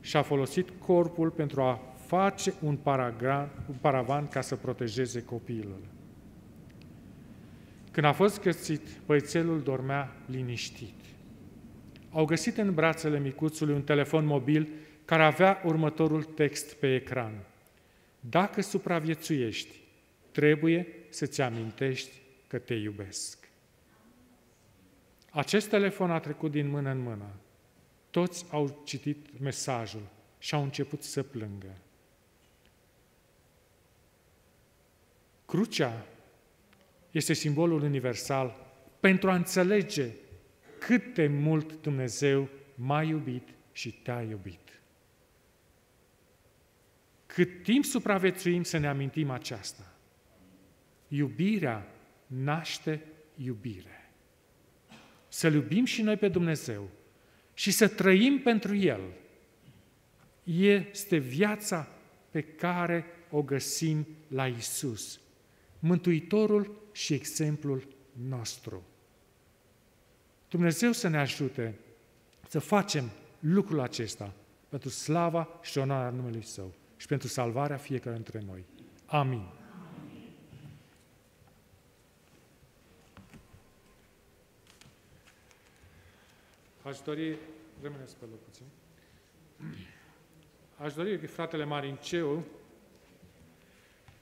și-a 0.00 0.22
folosit 0.22 0.68
corpul 0.78 1.30
pentru 1.30 1.62
a 1.62 1.80
face 2.06 2.54
un, 2.62 2.78
un 3.66 3.76
paravan 3.80 4.28
ca 4.28 4.40
să 4.40 4.56
protejeze 4.56 5.22
copilul. 5.22 5.80
Când 7.90 8.06
a 8.06 8.12
fost 8.12 8.42
găsit, 8.42 8.82
băițelul 9.06 9.60
dormea 9.60 10.16
liniștit. 10.26 10.94
Au 12.10 12.24
găsit 12.24 12.56
în 12.56 12.74
brațele 12.74 13.18
micuțului 13.18 13.74
un 13.74 13.82
telefon 13.82 14.26
mobil 14.26 14.68
care 15.04 15.22
avea 15.22 15.62
următorul 15.64 16.22
text 16.22 16.74
pe 16.74 16.94
ecran. 16.94 17.32
Dacă 18.20 18.62
supraviețuiești, 18.62 19.80
trebuie 20.30 20.86
să-ți 21.14 21.40
amintești 21.40 22.20
că 22.46 22.58
te 22.58 22.74
iubesc. 22.74 23.48
Acest 25.30 25.68
telefon 25.68 26.10
a 26.10 26.18
trecut 26.18 26.50
din 26.50 26.68
mână 26.68 26.90
în 26.90 26.98
mână. 26.98 27.30
Toți 28.10 28.46
au 28.50 28.82
citit 28.84 29.40
mesajul 29.40 30.08
și 30.38 30.54
au 30.54 30.62
început 30.62 31.02
să 31.02 31.22
plângă. 31.22 31.76
Crucea 35.46 36.06
este 37.10 37.32
simbolul 37.32 37.82
universal 37.82 38.66
pentru 39.00 39.30
a 39.30 39.34
înțelege 39.34 40.10
cât 40.78 41.14
de 41.14 41.26
mult 41.26 41.82
Dumnezeu 41.82 42.48
m-a 42.74 43.02
iubit 43.02 43.48
și 43.72 43.92
te-a 43.92 44.22
iubit. 44.22 44.80
Cât 47.26 47.62
timp 47.62 47.84
supraviețuim 47.84 48.62
să 48.62 48.78
ne 48.78 48.88
amintim 48.88 49.30
aceasta. 49.30 49.89
Iubirea 51.12 51.86
naște 52.26 53.02
iubire. 53.36 54.12
Să-L 55.28 55.54
iubim 55.54 55.84
și 55.84 56.02
noi 56.02 56.16
pe 56.16 56.28
Dumnezeu 56.28 56.88
și 57.54 57.70
să 57.70 57.88
trăim 57.88 58.38
pentru 58.38 58.74
El. 58.74 59.00
Este 60.44 61.16
viața 61.16 61.88
pe 62.30 62.42
care 62.42 63.04
o 63.30 63.42
găsim 63.42 64.06
la 64.28 64.46
Isus, 64.46 65.20
Mântuitorul 65.78 66.88
și 66.92 67.14
exemplul 67.14 67.86
nostru. 68.28 68.82
Dumnezeu 70.48 70.92
să 70.92 71.08
ne 71.08 71.18
ajute 71.18 71.74
să 72.48 72.58
facem 72.58 73.10
lucrul 73.38 73.80
acesta 73.80 74.32
pentru 74.68 74.88
slava 74.88 75.48
și 75.62 75.78
onoarea 75.78 76.10
numelui 76.10 76.44
Său 76.44 76.74
și 76.96 77.06
pentru 77.06 77.28
salvarea 77.28 77.76
fiecare 77.76 78.14
dintre 78.14 78.42
noi. 78.46 78.64
Amin. 79.06 79.59
Aș 86.82 86.98
dori, 86.98 87.36
rămâneți 87.82 88.16
pe 88.16 88.24
loc 88.30 88.38
puțin. 88.44 88.64
Aș 90.76 90.94
dori 90.94 91.16
fratele 91.16 91.64
Marinceu 91.64 92.42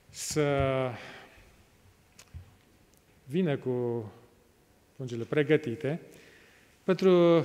să 0.09 0.91
vină 3.25 3.57
cu 3.57 4.13
pungile 4.97 5.25
pregătite 5.25 6.01
pentru 6.85 7.45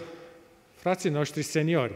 frații 0.75 1.09
noștri 1.09 1.41
seniori. 1.41 1.93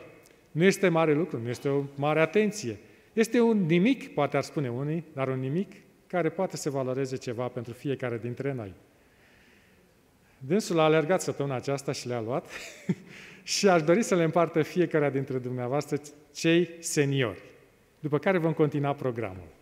Nu 0.51 0.63
este 0.63 0.87
mare 0.87 1.13
lucru, 1.13 1.41
nu 1.41 1.49
este 1.49 1.69
o 1.69 1.83
mare 1.95 2.21
atenție. 2.21 2.79
Este 3.13 3.39
un 3.39 3.65
nimic, 3.65 4.13
poate 4.13 4.37
ar 4.37 4.43
spune 4.43 4.69
unii, 4.69 5.05
dar 5.13 5.27
un 5.27 5.39
nimic 5.39 5.73
care 6.07 6.29
poate 6.29 6.57
să 6.57 6.69
valoreze 6.69 7.15
ceva 7.15 7.47
pentru 7.47 7.73
fiecare 7.73 8.17
dintre 8.17 8.53
noi. 8.53 8.73
Dânsul 10.37 10.79
a 10.79 10.83
alergat 10.83 11.21
săptămâna 11.21 11.55
aceasta 11.55 11.91
și 11.91 12.07
le-a 12.07 12.21
luat 12.21 12.47
și 13.43 13.67
aș 13.67 13.83
dori 13.83 14.03
să 14.03 14.15
le 14.15 14.23
împartă 14.23 14.61
fiecare 14.61 15.09
dintre 15.09 15.37
dumneavoastră 15.37 16.01
cei 16.33 16.69
seniori, 16.79 17.41
după 17.99 18.17
care 18.17 18.37
vom 18.37 18.53
continua 18.53 18.93
programul. 18.93 19.56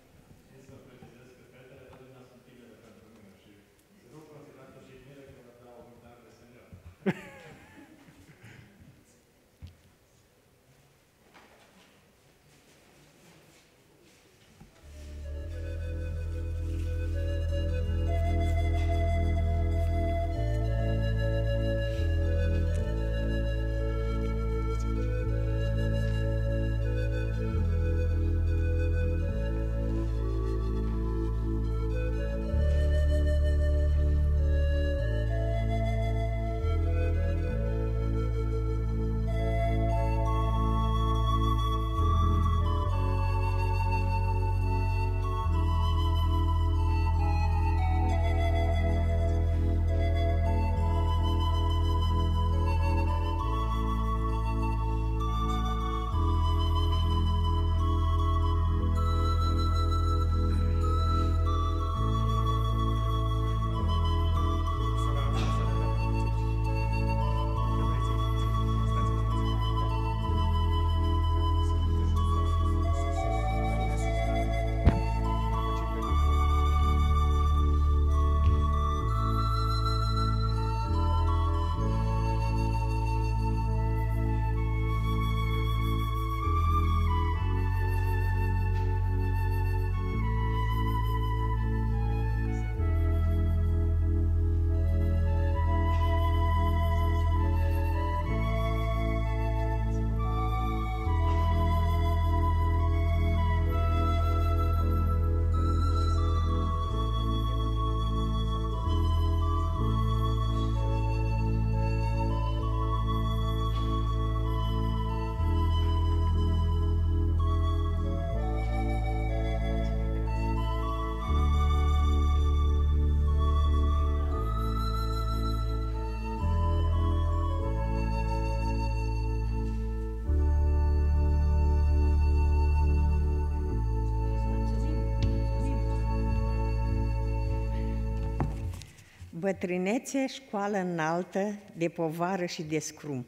Bătrânețe, 139.45 140.27
școală 140.27 140.77
înaltă, 140.77 141.39
de 141.77 141.87
povară 141.87 142.45
și 142.45 142.63
de 142.63 142.79
scrum. 142.79 143.25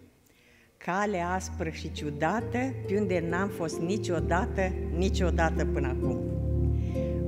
Cale 0.78 1.22
aspră 1.36 1.70
și 1.70 1.92
ciudată, 1.92 2.58
pe 2.88 3.00
unde 3.00 3.26
n-am 3.30 3.50
fost 3.50 3.80
niciodată, 3.80 4.74
niciodată 4.96 5.66
până 5.66 5.88
acum. 5.88 6.20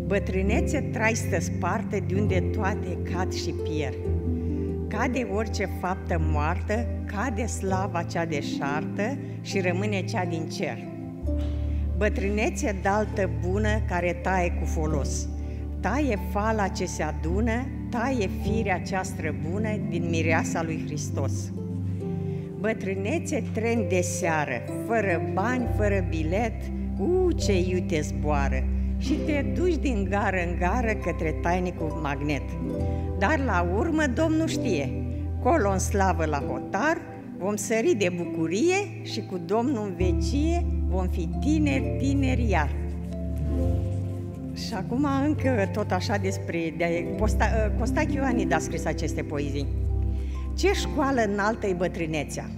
Bătrânețe, 0.06 0.82
traistă 0.82 1.40
sparte, 1.40 2.00
de 2.08 2.16
unde 2.20 2.40
toate 2.40 2.98
cad 3.12 3.34
și 3.34 3.54
pierd. 3.64 3.98
Cade 4.88 5.28
orice 5.34 5.70
faptă 5.80 6.18
moartă, 6.22 6.86
cade 7.06 7.46
slava 7.46 8.04
cea 8.04 8.26
deșartă 8.26 9.18
și 9.42 9.60
rămâne 9.60 10.06
cea 10.06 10.26
din 10.26 10.50
cer. 10.50 10.78
Bătrânețe 11.98 12.80
daltă 12.82 13.30
bună 13.48 13.82
care 13.88 14.14
taie 14.14 14.52
cu 14.52 14.66
folos, 14.66 15.28
taie 15.80 16.20
fala 16.32 16.68
ce 16.68 16.86
se 16.86 17.04
adună, 17.04 17.66
taie 17.90 18.30
firea 18.42 18.82
cea 18.82 19.04
străbună 19.04 19.70
din 19.90 20.10
mireasa 20.10 20.64
lui 20.64 20.84
Hristos. 20.86 21.34
Bătrânețe 22.60 23.44
tren 23.54 23.88
de 23.88 24.02
seară, 24.02 24.62
fără 24.88 25.32
bani, 25.34 25.68
fără 25.78 26.06
bilet, 26.10 26.54
u, 27.00 27.32
ce 27.32 27.60
iute 27.70 28.02
zboară, 28.02 28.64
și 28.98 29.14
te 29.14 29.46
duci 29.56 29.78
din 29.78 30.08
gară 30.10 30.38
în 30.48 30.56
gară 30.60 30.94
către 30.94 31.32
tainicul 31.42 32.00
magnet. 32.02 32.44
Dar 33.20 33.40
la 33.46 33.70
urmă 33.76 34.04
Domnul 34.08 34.48
știe, 34.48 34.90
colo 35.44 35.72
în 35.72 35.80
slavă 35.80 36.26
la 36.26 36.40
hotar, 36.40 36.98
vom 37.38 37.56
sări 37.56 37.96
de 37.98 38.12
bucurie 38.16 39.04
și 39.04 39.22
cu 39.22 39.38
Domnul 39.38 39.86
în 39.86 39.96
vecie 39.96 40.66
vom 40.88 41.08
fi 41.08 41.30
tineri, 41.40 41.96
tineri 41.98 42.50
iar. 42.50 42.70
Și 44.68 44.74
acum 44.74 45.07
încă 45.26 45.70
tot 45.74 45.91
așa 45.91 46.18
despre... 46.18 46.74
De, 46.78 47.05
Costa, 47.20 47.72
Costache 47.80 48.14
Ioanid 48.14 48.53
a 48.53 48.60
scris 48.60 48.86
aceste 48.86 49.22
poezii. 49.22 49.68
Ce 50.57 50.74
școală 50.74 51.22
înaltă 51.22 51.68
e 51.68 51.74
bătrânețea? 51.74 52.49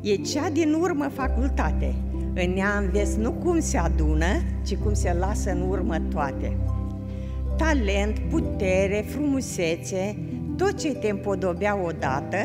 E 0.00 0.14
cea 0.14 0.50
din 0.50 0.72
urmă 0.72 1.10
facultate. 1.14 1.94
În 2.34 2.56
ea 2.56 2.78
înveți 2.78 3.18
nu 3.18 3.32
cum 3.32 3.60
se 3.60 3.78
adună, 3.78 4.26
ci 4.64 4.76
cum 4.76 4.94
se 4.94 5.16
lasă 5.18 5.50
în 5.50 5.60
urmă 5.68 5.96
toate. 6.10 6.56
Talent, 7.56 8.18
putere, 8.18 9.04
frumusețe, 9.08 10.18
tot 10.56 10.78
ce 10.78 10.94
te 10.94 11.08
împodobea 11.08 11.84
odată, 11.84 12.36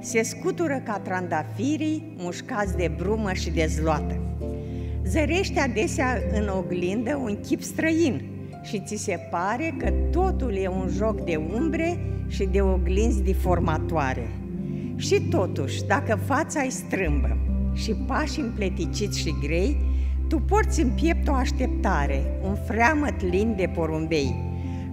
se 0.00 0.22
scutură 0.22 0.82
ca 0.84 0.98
trandafirii 0.98 2.14
mușcați 2.16 2.76
de 2.76 2.90
brumă 2.96 3.32
și 3.32 3.50
de 3.50 3.66
zloată. 3.68 4.18
Zărește 5.06 5.60
adesea 5.60 6.18
în 6.32 6.48
oglindă 6.48 7.20
un 7.22 7.38
chip 7.40 7.62
străin, 7.62 8.22
și 8.64 8.82
ți 8.84 8.96
se 8.96 9.18
pare 9.30 9.74
că 9.78 9.90
totul 10.10 10.56
e 10.56 10.68
un 10.68 10.88
joc 10.96 11.20
de 11.20 11.40
umbre 11.54 11.98
și 12.28 12.44
de 12.44 12.60
oglinzi 12.60 13.22
deformatoare. 13.22 14.28
Și 14.96 15.20
totuși, 15.20 15.84
dacă 15.84 16.18
fața 16.24 16.60
ai 16.60 16.70
strâmbă 16.70 17.36
și 17.74 17.94
pași 18.06 18.40
împleticiți 18.40 19.18
și 19.18 19.34
grei, 19.42 19.76
tu 20.28 20.38
porți 20.38 20.80
în 20.80 20.90
piept 20.90 21.28
o 21.28 21.32
așteptare, 21.32 22.22
un 22.42 22.54
freamăt 22.54 23.22
lin 23.22 23.54
de 23.56 23.70
porumbei, 23.74 24.34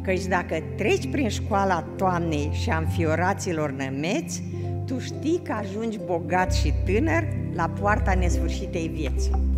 căci 0.04 0.26
dacă 0.26 0.56
treci 0.78 1.10
prin 1.12 1.30
școala 1.30 1.82
toamnei 1.82 2.50
și 2.52 2.70
a 2.70 2.78
înfioraților 2.78 3.72
nămeți, 3.72 4.44
tu 4.86 5.00
știi 5.00 5.42
că 5.44 5.52
ajungi 5.52 6.00
bogat 6.06 6.54
și 6.54 6.74
tânăr 6.86 7.28
la 7.54 7.70
poarta 7.80 8.14
nesfârșitei 8.14 8.88
vieții. 8.88 9.51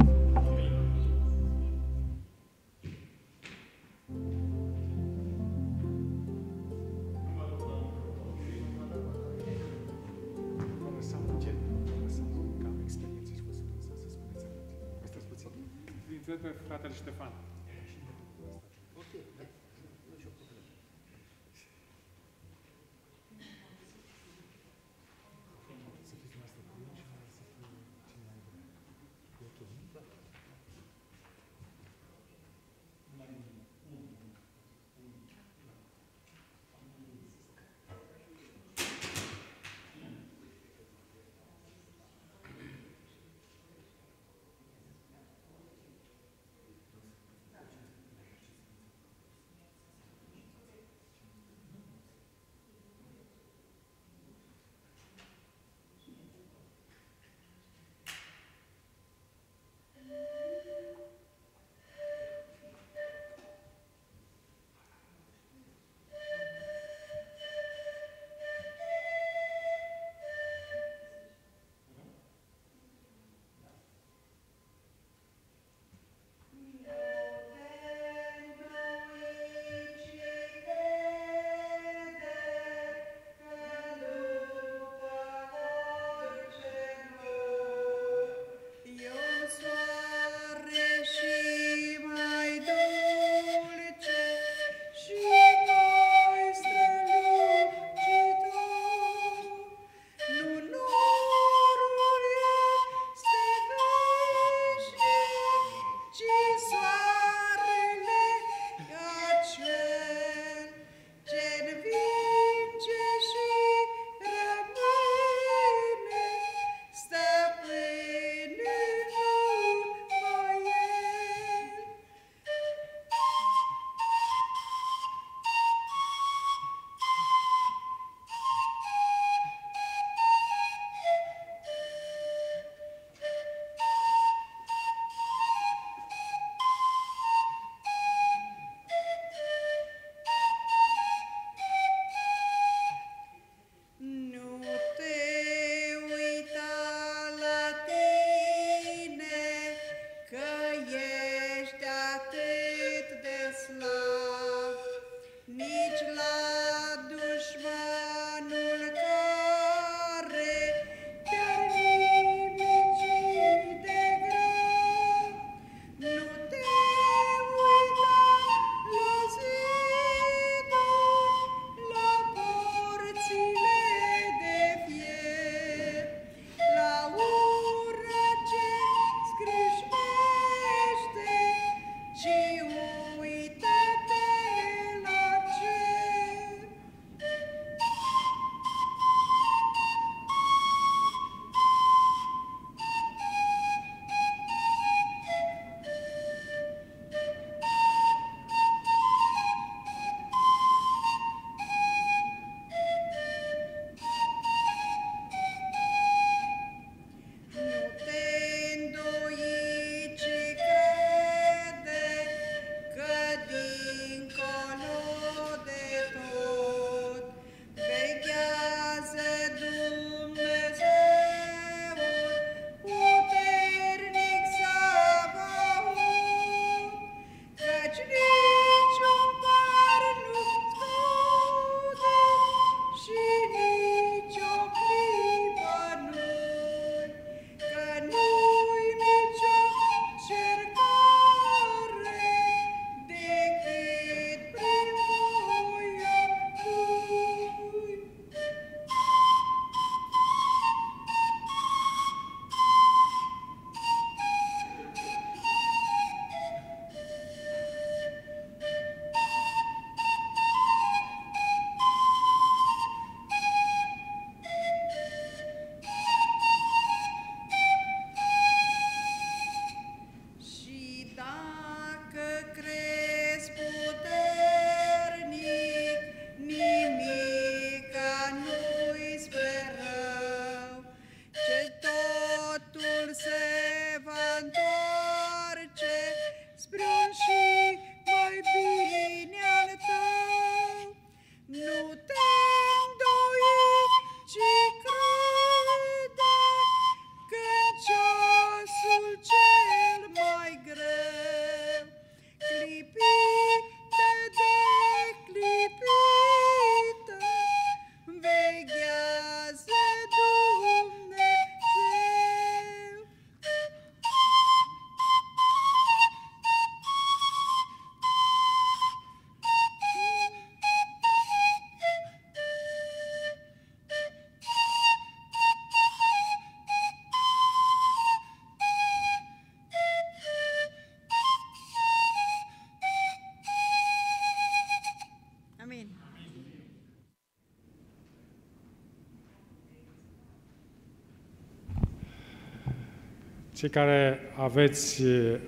Cei 343.64 343.72
care 343.72 344.20
aveți 344.36 345.04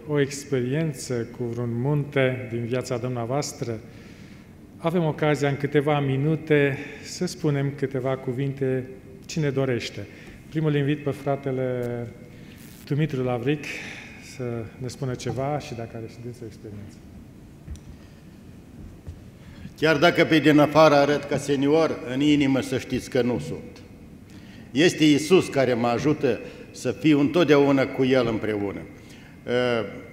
o 0.07 0.19
experiență 0.19 1.13
cu 1.37 1.43
vreun 1.43 1.81
munte 1.81 2.47
din 2.51 2.65
viața 2.65 2.97
dumneavoastră, 2.97 3.79
avem 4.77 5.03
ocazia 5.03 5.49
în 5.49 5.57
câteva 5.57 5.99
minute 5.99 6.77
să 7.03 7.25
spunem 7.25 7.73
câteva 7.77 8.17
cuvinte 8.17 8.89
cine 9.25 9.49
dorește. 9.49 10.07
Primul 10.49 10.75
invit 10.75 11.03
pe 11.03 11.09
fratele 11.09 12.07
Dumitru 12.85 13.23
Lavric 13.23 13.63
să 14.35 14.43
ne 14.77 14.87
spună 14.87 15.13
ceva 15.15 15.59
și 15.59 15.73
dacă 15.73 15.89
are 15.93 16.05
și 16.07 16.15
o 16.25 16.45
experiență. 16.45 16.97
Chiar 19.77 19.97
dacă 19.97 20.25
pe 20.25 20.39
din 20.39 20.59
afară 20.59 20.95
arăt 20.95 21.23
ca 21.23 21.37
senior, 21.37 21.99
în 22.13 22.21
inimă 22.21 22.61
să 22.61 22.77
știți 22.77 23.09
că 23.09 23.21
nu 23.21 23.39
sunt. 23.39 23.81
Este 24.71 25.03
Isus 25.03 25.47
care 25.47 25.73
mă 25.73 25.87
ajută 25.87 26.39
să 26.75 26.91
fiu 26.91 27.19
întotdeauna 27.19 27.85
cu 27.85 28.05
El 28.05 28.27
împreună. 28.27 28.79
Uh, 29.47 29.51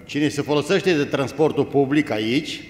cine 0.04 0.28
se 0.28 0.42
folosește 0.42 0.94
de 0.94 1.04
transportul 1.04 1.64
public 1.64 2.10
aici, 2.10 2.60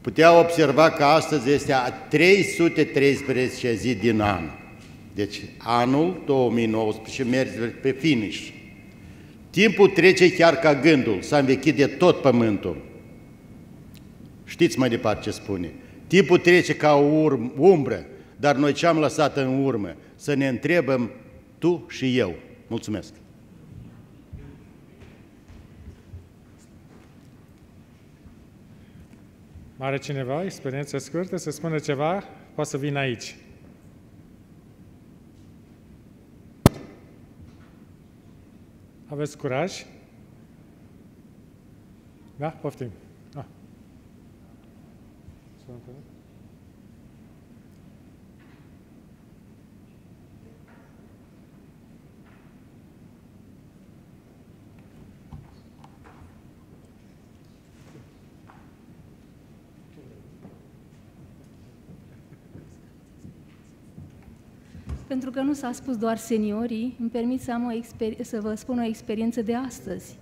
putea 0.00 0.38
observa 0.38 0.90
că 0.90 1.04
astăzi 1.04 1.50
este 1.50 1.72
a 1.72 1.90
313 1.90 3.74
zi 3.74 3.94
din 3.94 4.20
an. 4.20 4.42
Deci 5.14 5.40
anul 5.58 6.22
2019 6.26 7.24
merge 7.24 7.58
pe 7.58 7.90
finish. 7.90 8.48
Timpul 9.50 9.88
trece 9.88 10.32
chiar 10.32 10.56
ca 10.56 10.74
gândul, 10.74 11.18
s-a 11.20 11.38
învechit 11.38 11.76
de 11.76 11.86
tot 11.86 12.20
pământul. 12.20 12.76
Știți 14.44 14.78
mai 14.78 14.88
departe 14.88 15.22
ce 15.22 15.30
spune. 15.30 15.72
Timpul 16.06 16.38
trece 16.38 16.74
ca 16.74 16.94
o 16.94 17.30
umbră, 17.58 18.06
dar 18.36 18.56
noi 18.56 18.72
ce 18.72 18.86
am 18.86 18.98
lăsat 18.98 19.36
în 19.36 19.64
urmă? 19.64 19.96
Să 20.16 20.34
ne 20.34 20.48
întrebăm 20.48 21.10
tu 21.62 21.84
și 21.88 22.18
eu. 22.18 22.34
Mulțumesc! 22.68 23.14
Are 29.78 29.98
cineva 29.98 30.44
experiență 30.44 30.98
scurtă 30.98 31.36
să 31.36 31.50
spună 31.50 31.78
ceva? 31.78 32.24
Poate 32.54 32.70
să 32.70 32.76
vină 32.76 32.98
aici. 32.98 33.36
Aveți 39.06 39.38
curaj? 39.38 39.84
Da? 42.36 42.48
Poftim. 42.48 42.90
Ah. 43.34 43.44
Pentru 65.12 65.30
că 65.30 65.40
nu 65.40 65.52
s-a 65.52 65.72
spus 65.72 65.96
doar 65.96 66.16
seniorii, 66.16 66.96
îmi 67.00 67.08
permit 67.08 67.40
să, 67.40 67.52
am 67.52 67.64
o 67.64 67.82
să 68.22 68.40
vă 68.40 68.54
spun 68.54 68.78
o 68.78 68.84
experiență 68.84 69.42
de 69.42 69.54
astăzi. 69.54 70.18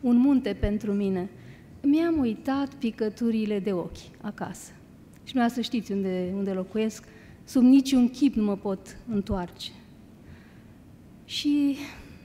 Un 0.00 0.16
munte 0.16 0.56
pentru 0.60 0.92
mine. 0.92 1.30
Mi-am 1.82 2.18
uitat 2.18 2.74
picăturile 2.74 3.58
de 3.58 3.72
ochi 3.72 4.16
acasă. 4.20 4.72
Și 5.24 5.36
nu 5.36 5.48
să 5.48 5.60
știți 5.60 5.92
unde, 5.92 6.32
unde 6.36 6.50
locuiesc, 6.50 7.04
sub 7.44 7.62
niciun 7.62 8.08
chip 8.08 8.34
nu 8.34 8.44
mă 8.44 8.56
pot 8.56 8.96
întoarce. 9.12 9.70
Și 11.24 11.76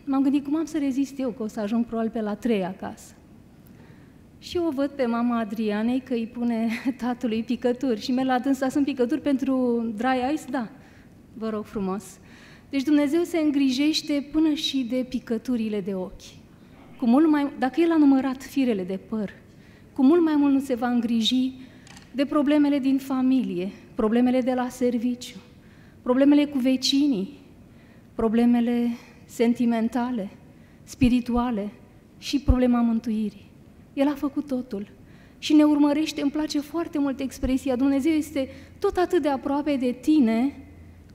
m-am 0.05 0.23
gândit 0.23 0.43
cum 0.43 0.55
am 0.55 0.65
să 0.65 0.77
rezist 0.77 1.19
eu, 1.19 1.29
că 1.29 1.43
o 1.43 1.47
să 1.47 1.59
ajung 1.59 1.85
probabil 1.85 2.11
pe 2.11 2.21
la 2.21 2.35
trei 2.35 2.65
acasă. 2.65 3.13
Și 4.39 4.57
o 4.57 4.69
văd 4.69 4.89
pe 4.89 5.05
mama 5.05 5.39
Adrianei 5.39 5.99
că 5.99 6.13
îi 6.13 6.27
pune 6.27 6.69
tatălui 7.03 7.43
picături 7.43 8.01
și 8.01 8.11
merg 8.11 8.27
la 8.27 8.39
dânsa, 8.39 8.69
sunt 8.69 8.85
picături 8.85 9.21
pentru 9.21 9.85
dry 9.95 10.33
ice? 10.33 10.43
Da 10.49 10.69
vă 11.39 11.49
rog 11.49 11.65
frumos. 11.65 12.19
Deci 12.69 12.83
Dumnezeu 12.83 13.23
se 13.23 13.37
îngrijește 13.37 14.29
până 14.31 14.53
și 14.53 14.87
de 14.89 15.05
picăturile 15.09 15.81
de 15.81 15.93
ochi. 15.93 16.37
Cu 16.97 17.05
mult 17.05 17.29
mai, 17.29 17.51
dacă 17.59 17.81
El 17.81 17.91
a 17.91 17.97
numărat 17.97 18.43
firele 18.43 18.83
de 18.83 18.99
păr, 19.09 19.33
cu 19.93 20.03
mult 20.03 20.21
mai 20.21 20.35
mult 20.35 20.53
nu 20.53 20.59
se 20.59 20.75
va 20.75 20.89
îngriji 20.89 21.53
de 22.11 22.25
problemele 22.25 22.79
din 22.79 22.97
familie, 22.97 23.71
problemele 23.95 24.41
de 24.41 24.53
la 24.53 24.69
serviciu, 24.69 25.37
problemele 26.01 26.45
cu 26.45 26.57
vecinii, 26.57 27.37
problemele 28.15 28.89
sentimentale, 29.25 30.29
spirituale 30.83 31.71
și 32.17 32.39
problema 32.39 32.81
mântuirii. 32.81 33.51
El 33.93 34.07
a 34.07 34.13
făcut 34.15 34.47
totul 34.47 34.87
și 35.37 35.53
ne 35.53 35.63
urmărește, 35.63 36.21
îmi 36.21 36.31
place 36.31 36.59
foarte 36.59 36.99
mult 36.99 37.19
expresia, 37.19 37.75
Dumnezeu 37.75 38.11
este 38.11 38.49
tot 38.79 38.97
atât 38.97 39.21
de 39.21 39.29
aproape 39.29 39.75
de 39.75 39.91
tine, 39.91 40.53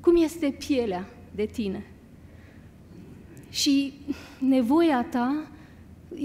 cum 0.04 0.22
este 0.22 0.56
pielea 0.66 1.08
de 1.34 1.44
tine. 1.44 1.86
Și 3.50 3.92
nevoia 4.38 5.02
ta 5.02 5.46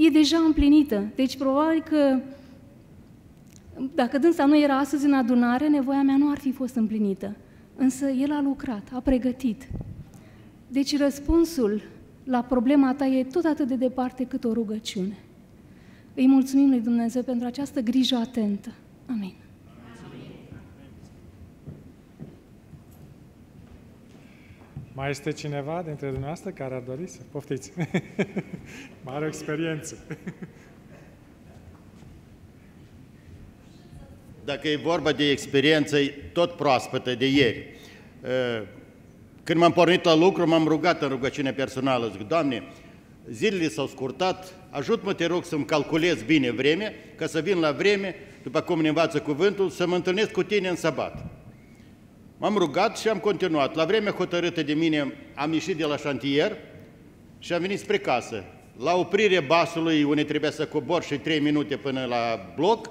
e 0.06 0.10
deja 0.10 0.38
împlinită. 0.38 1.12
Deci 1.16 1.38
probabil 1.38 1.84
că 1.90 2.20
dacă 3.96 4.18
dânsa 4.18 4.46
nu 4.46 4.60
era 4.60 4.78
astăzi 4.78 5.06
în 5.06 5.14
adunare, 5.14 5.68
nevoia 5.68 6.02
mea 6.02 6.18
nu 6.18 6.30
ar 6.30 6.38
fi 6.38 6.52
fost 6.52 6.76
împlinită. 6.76 7.36
Însă 7.76 8.10
el 8.10 8.32
a 8.32 8.42
lucrat, 8.42 8.90
a 8.94 9.00
pregătit. 9.00 9.68
Deci 10.68 10.98
răspunsul 10.98 11.82
la 12.24 12.42
problema 12.42 12.94
ta 12.94 13.06
e 13.06 13.24
tot 13.24 13.46
atât 13.46 13.68
de 13.68 13.76
departe 13.76 14.26
cât 14.26 14.44
o 14.44 14.54
rugăciune. 14.54 15.18
Îi 16.16 16.28
mulțumim 16.28 16.70
lui 16.70 16.80
Dumnezeu 16.80 17.24
pentru 17.24 17.48
această 17.48 17.82
grijă 17.82 18.16
atentă. 18.16 18.70
Amin. 19.06 19.34
Mai 25.00 25.10
este 25.10 25.32
cineva 25.32 25.82
dintre 25.86 26.08
dumneavoastră 26.08 26.50
care 26.50 26.76
ar 26.76 26.82
dori 26.82 27.08
să 27.08 27.20
poftiți? 27.32 27.72
mai 29.04 29.16
are 29.16 29.26
o 29.26 29.28
experiență. 29.28 29.98
Dacă 34.46 34.68
e 34.68 34.76
vorba 34.76 35.12
de 35.12 35.30
experiență 35.30 35.98
tot 36.34 36.52
proaspătă 36.52 37.16
de 37.16 37.28
ieri, 37.28 37.66
când 39.44 39.60
m-am 39.60 39.72
pornit 39.72 40.04
la 40.04 40.16
lucru, 40.16 40.48
m-am 40.48 40.68
rugat 40.68 41.02
în 41.02 41.10
rugăciune 41.10 41.54
personală, 41.54 42.10
zic, 42.12 42.28
Doamne, 42.28 42.64
zilele 43.32 43.68
s-au 43.68 43.88
scurtat, 43.88 44.54
ajut-mă, 44.70 45.14
te 45.14 45.26
rog, 45.26 45.46
să-mi 45.46 45.66
calculez 45.66 46.24
bine 46.24 46.52
vremea, 46.52 46.94
ca 47.16 47.26
să 47.26 47.40
vin 47.40 47.60
la 47.60 47.72
vreme, 47.72 48.16
după 48.44 48.62
cum 48.62 48.82
ne 48.82 48.88
învață 48.88 49.20
cuvântul, 49.20 49.70
să 49.70 49.88
mă 49.88 49.96
întâlnesc 49.96 50.32
cu 50.32 50.44
tine 50.44 50.68
în 50.68 50.76
sabat. 50.76 51.39
M-am 52.42 52.58
rugat 52.58 52.98
și 52.98 53.08
am 53.08 53.18
continuat. 53.18 53.76
La 53.76 53.86
vremea 53.86 54.12
hotărâtă 54.12 54.64
de 54.64 54.74
mine 54.74 55.14
am 55.36 55.54
ieșit 55.54 55.78
de 55.78 55.86
la 55.86 55.98
șantier 55.98 56.58
și 57.40 57.54
am 57.54 57.62
venit 57.62 57.80
spre 57.80 57.98
casă. 57.98 58.44
La 58.84 58.96
oprire 58.96 59.40
basului, 59.40 60.04
unde 60.04 60.24
trebuia 60.24 60.52
să 60.52 60.66
cobor 60.66 61.04
și 61.04 61.18
trei 61.18 61.40
minute 61.40 61.78
până 61.78 62.06
la 62.06 62.54
bloc, 62.56 62.90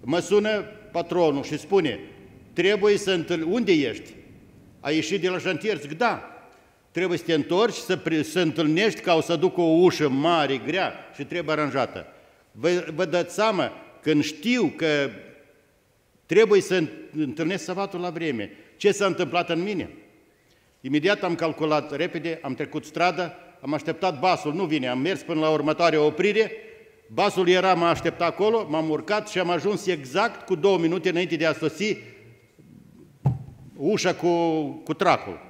mă 0.00 0.18
sună 0.18 0.64
patronul 0.92 1.42
și 1.42 1.58
spune, 1.58 1.98
trebuie 2.52 2.96
să 2.96 3.10
întâlni, 3.10 3.52
unde 3.52 3.72
ești? 3.72 4.14
Ai 4.80 4.94
ieșit 4.94 5.20
de 5.20 5.28
la 5.28 5.38
șantier? 5.38 5.78
Zic, 5.78 5.96
da. 5.98 6.24
Trebuie 6.90 7.18
să 7.18 7.24
te 7.24 7.34
întorci, 7.34 7.74
să, 7.74 7.98
să 8.22 8.40
întâlnești 8.40 9.00
ca 9.00 9.14
o 9.14 9.20
să 9.20 9.36
duc 9.36 9.58
o 9.58 9.62
ușă 9.62 10.08
mare, 10.08 10.56
grea 10.66 10.92
și 11.14 11.24
trebuie 11.24 11.54
aranjată. 11.54 12.06
Vă, 12.52 12.86
vă 12.94 13.04
dați 13.04 13.34
seama, 13.34 13.72
când 14.02 14.24
știu 14.24 14.72
că 14.76 15.10
Trebuie 16.30 16.60
să 16.60 16.84
întâlnesc 17.16 17.64
sabatul 17.64 18.00
la 18.00 18.10
vreme. 18.10 18.50
Ce 18.76 18.92
s-a 18.92 19.06
întâmplat 19.06 19.50
în 19.50 19.62
mine? 19.62 19.90
Imediat 20.80 21.22
am 21.22 21.34
calculat 21.34 21.96
repede, 21.96 22.38
am 22.42 22.54
trecut 22.54 22.84
strada, 22.84 23.34
am 23.60 23.74
așteptat 23.74 24.20
basul, 24.20 24.54
nu 24.54 24.64
vine, 24.64 24.88
am 24.88 24.98
mers 24.98 25.22
până 25.22 25.40
la 25.40 25.50
următoarea 25.50 26.02
oprire, 26.02 26.52
basul 27.06 27.48
era, 27.48 27.74
m-a 27.74 27.88
așteptat 27.88 28.28
acolo, 28.28 28.66
m-am 28.68 28.90
urcat 28.90 29.28
și 29.28 29.38
am 29.38 29.50
ajuns 29.50 29.86
exact 29.86 30.46
cu 30.46 30.54
două 30.54 30.78
minute 30.78 31.08
înainte 31.08 31.36
de 31.36 31.46
a 31.46 31.52
sosi 31.52 31.96
ușa 33.76 34.14
cu, 34.14 34.64
cu 34.84 34.94
tracul. 34.94 35.40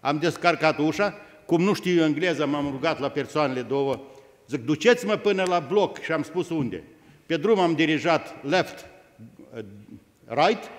Am 0.00 0.18
descarcat 0.18 0.78
ușa, 0.78 1.14
cum 1.46 1.62
nu 1.62 1.72
știu 1.72 2.04
engleză, 2.04 2.46
m-am 2.46 2.70
rugat 2.70 3.00
la 3.00 3.08
persoanele 3.08 3.60
două, 3.60 4.00
zic, 4.48 4.64
duceți-mă 4.64 5.16
până 5.16 5.44
la 5.48 5.58
bloc 5.58 5.98
și 5.98 6.12
am 6.12 6.22
spus 6.22 6.48
unde. 6.48 6.82
Pe 7.26 7.36
drum 7.36 7.58
am 7.58 7.74
dirijat 7.74 8.44
left, 8.44 8.92
right? 10.26 10.70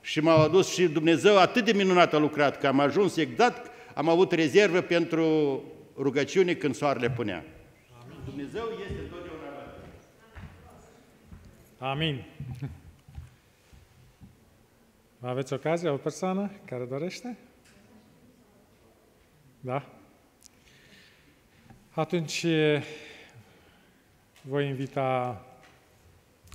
Și 0.00 0.20
m-a 0.20 0.32
adus 0.32 0.72
și 0.72 0.88
Dumnezeu 0.88 1.38
atât 1.38 1.64
de 1.64 1.72
minunat 1.72 2.14
a 2.14 2.18
lucrat 2.18 2.58
că 2.58 2.66
am 2.66 2.80
ajuns 2.80 3.16
exact, 3.16 3.70
am 3.94 4.08
avut 4.08 4.32
rezervă 4.32 4.80
pentru 4.80 5.62
rugăciune 5.96 6.54
când 6.54 6.74
soarele 6.74 7.10
punea. 7.10 7.44
Amin. 8.02 8.16
Dumnezeu 8.24 8.64
este 8.82 9.00
totdeauna 9.00 9.42
Amin. 11.78 12.24
Aveți 15.20 15.52
ocazia, 15.52 15.92
o 15.92 15.96
persoană 15.96 16.50
care 16.64 16.84
dorește? 16.84 17.38
Da? 19.60 19.84
Atunci 21.90 22.46
voi 24.40 24.66
invita... 24.66 25.40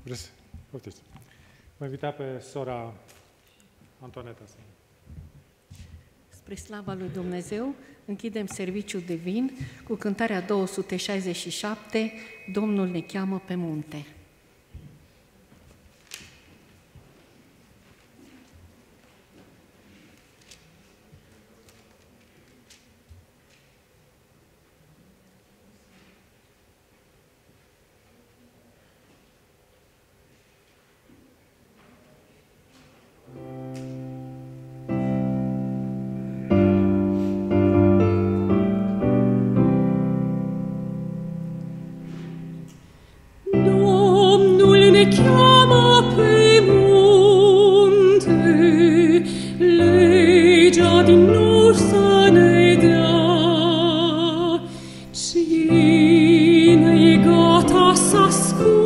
Vreți? 0.04 0.32
Poftiți. 0.70 1.07
Voi 1.78 1.88
invita 1.88 2.12
pe 2.12 2.40
sora 2.40 2.94
Antoaneta 4.00 4.44
să... 4.46 4.56
Spre 6.30 6.56
slava 6.56 6.94
lui 6.94 7.10
Dumnezeu, 7.14 7.76
închidem 8.06 8.46
serviciul 8.46 9.02
divin 9.02 9.52
cu 9.84 9.96
cântarea 9.96 10.42
267, 10.42 12.12
Domnul 12.54 12.88
ne 12.88 13.02
cheamă 13.02 13.42
pe 13.46 13.56
munte. 13.56 14.06
sasco 58.08 58.77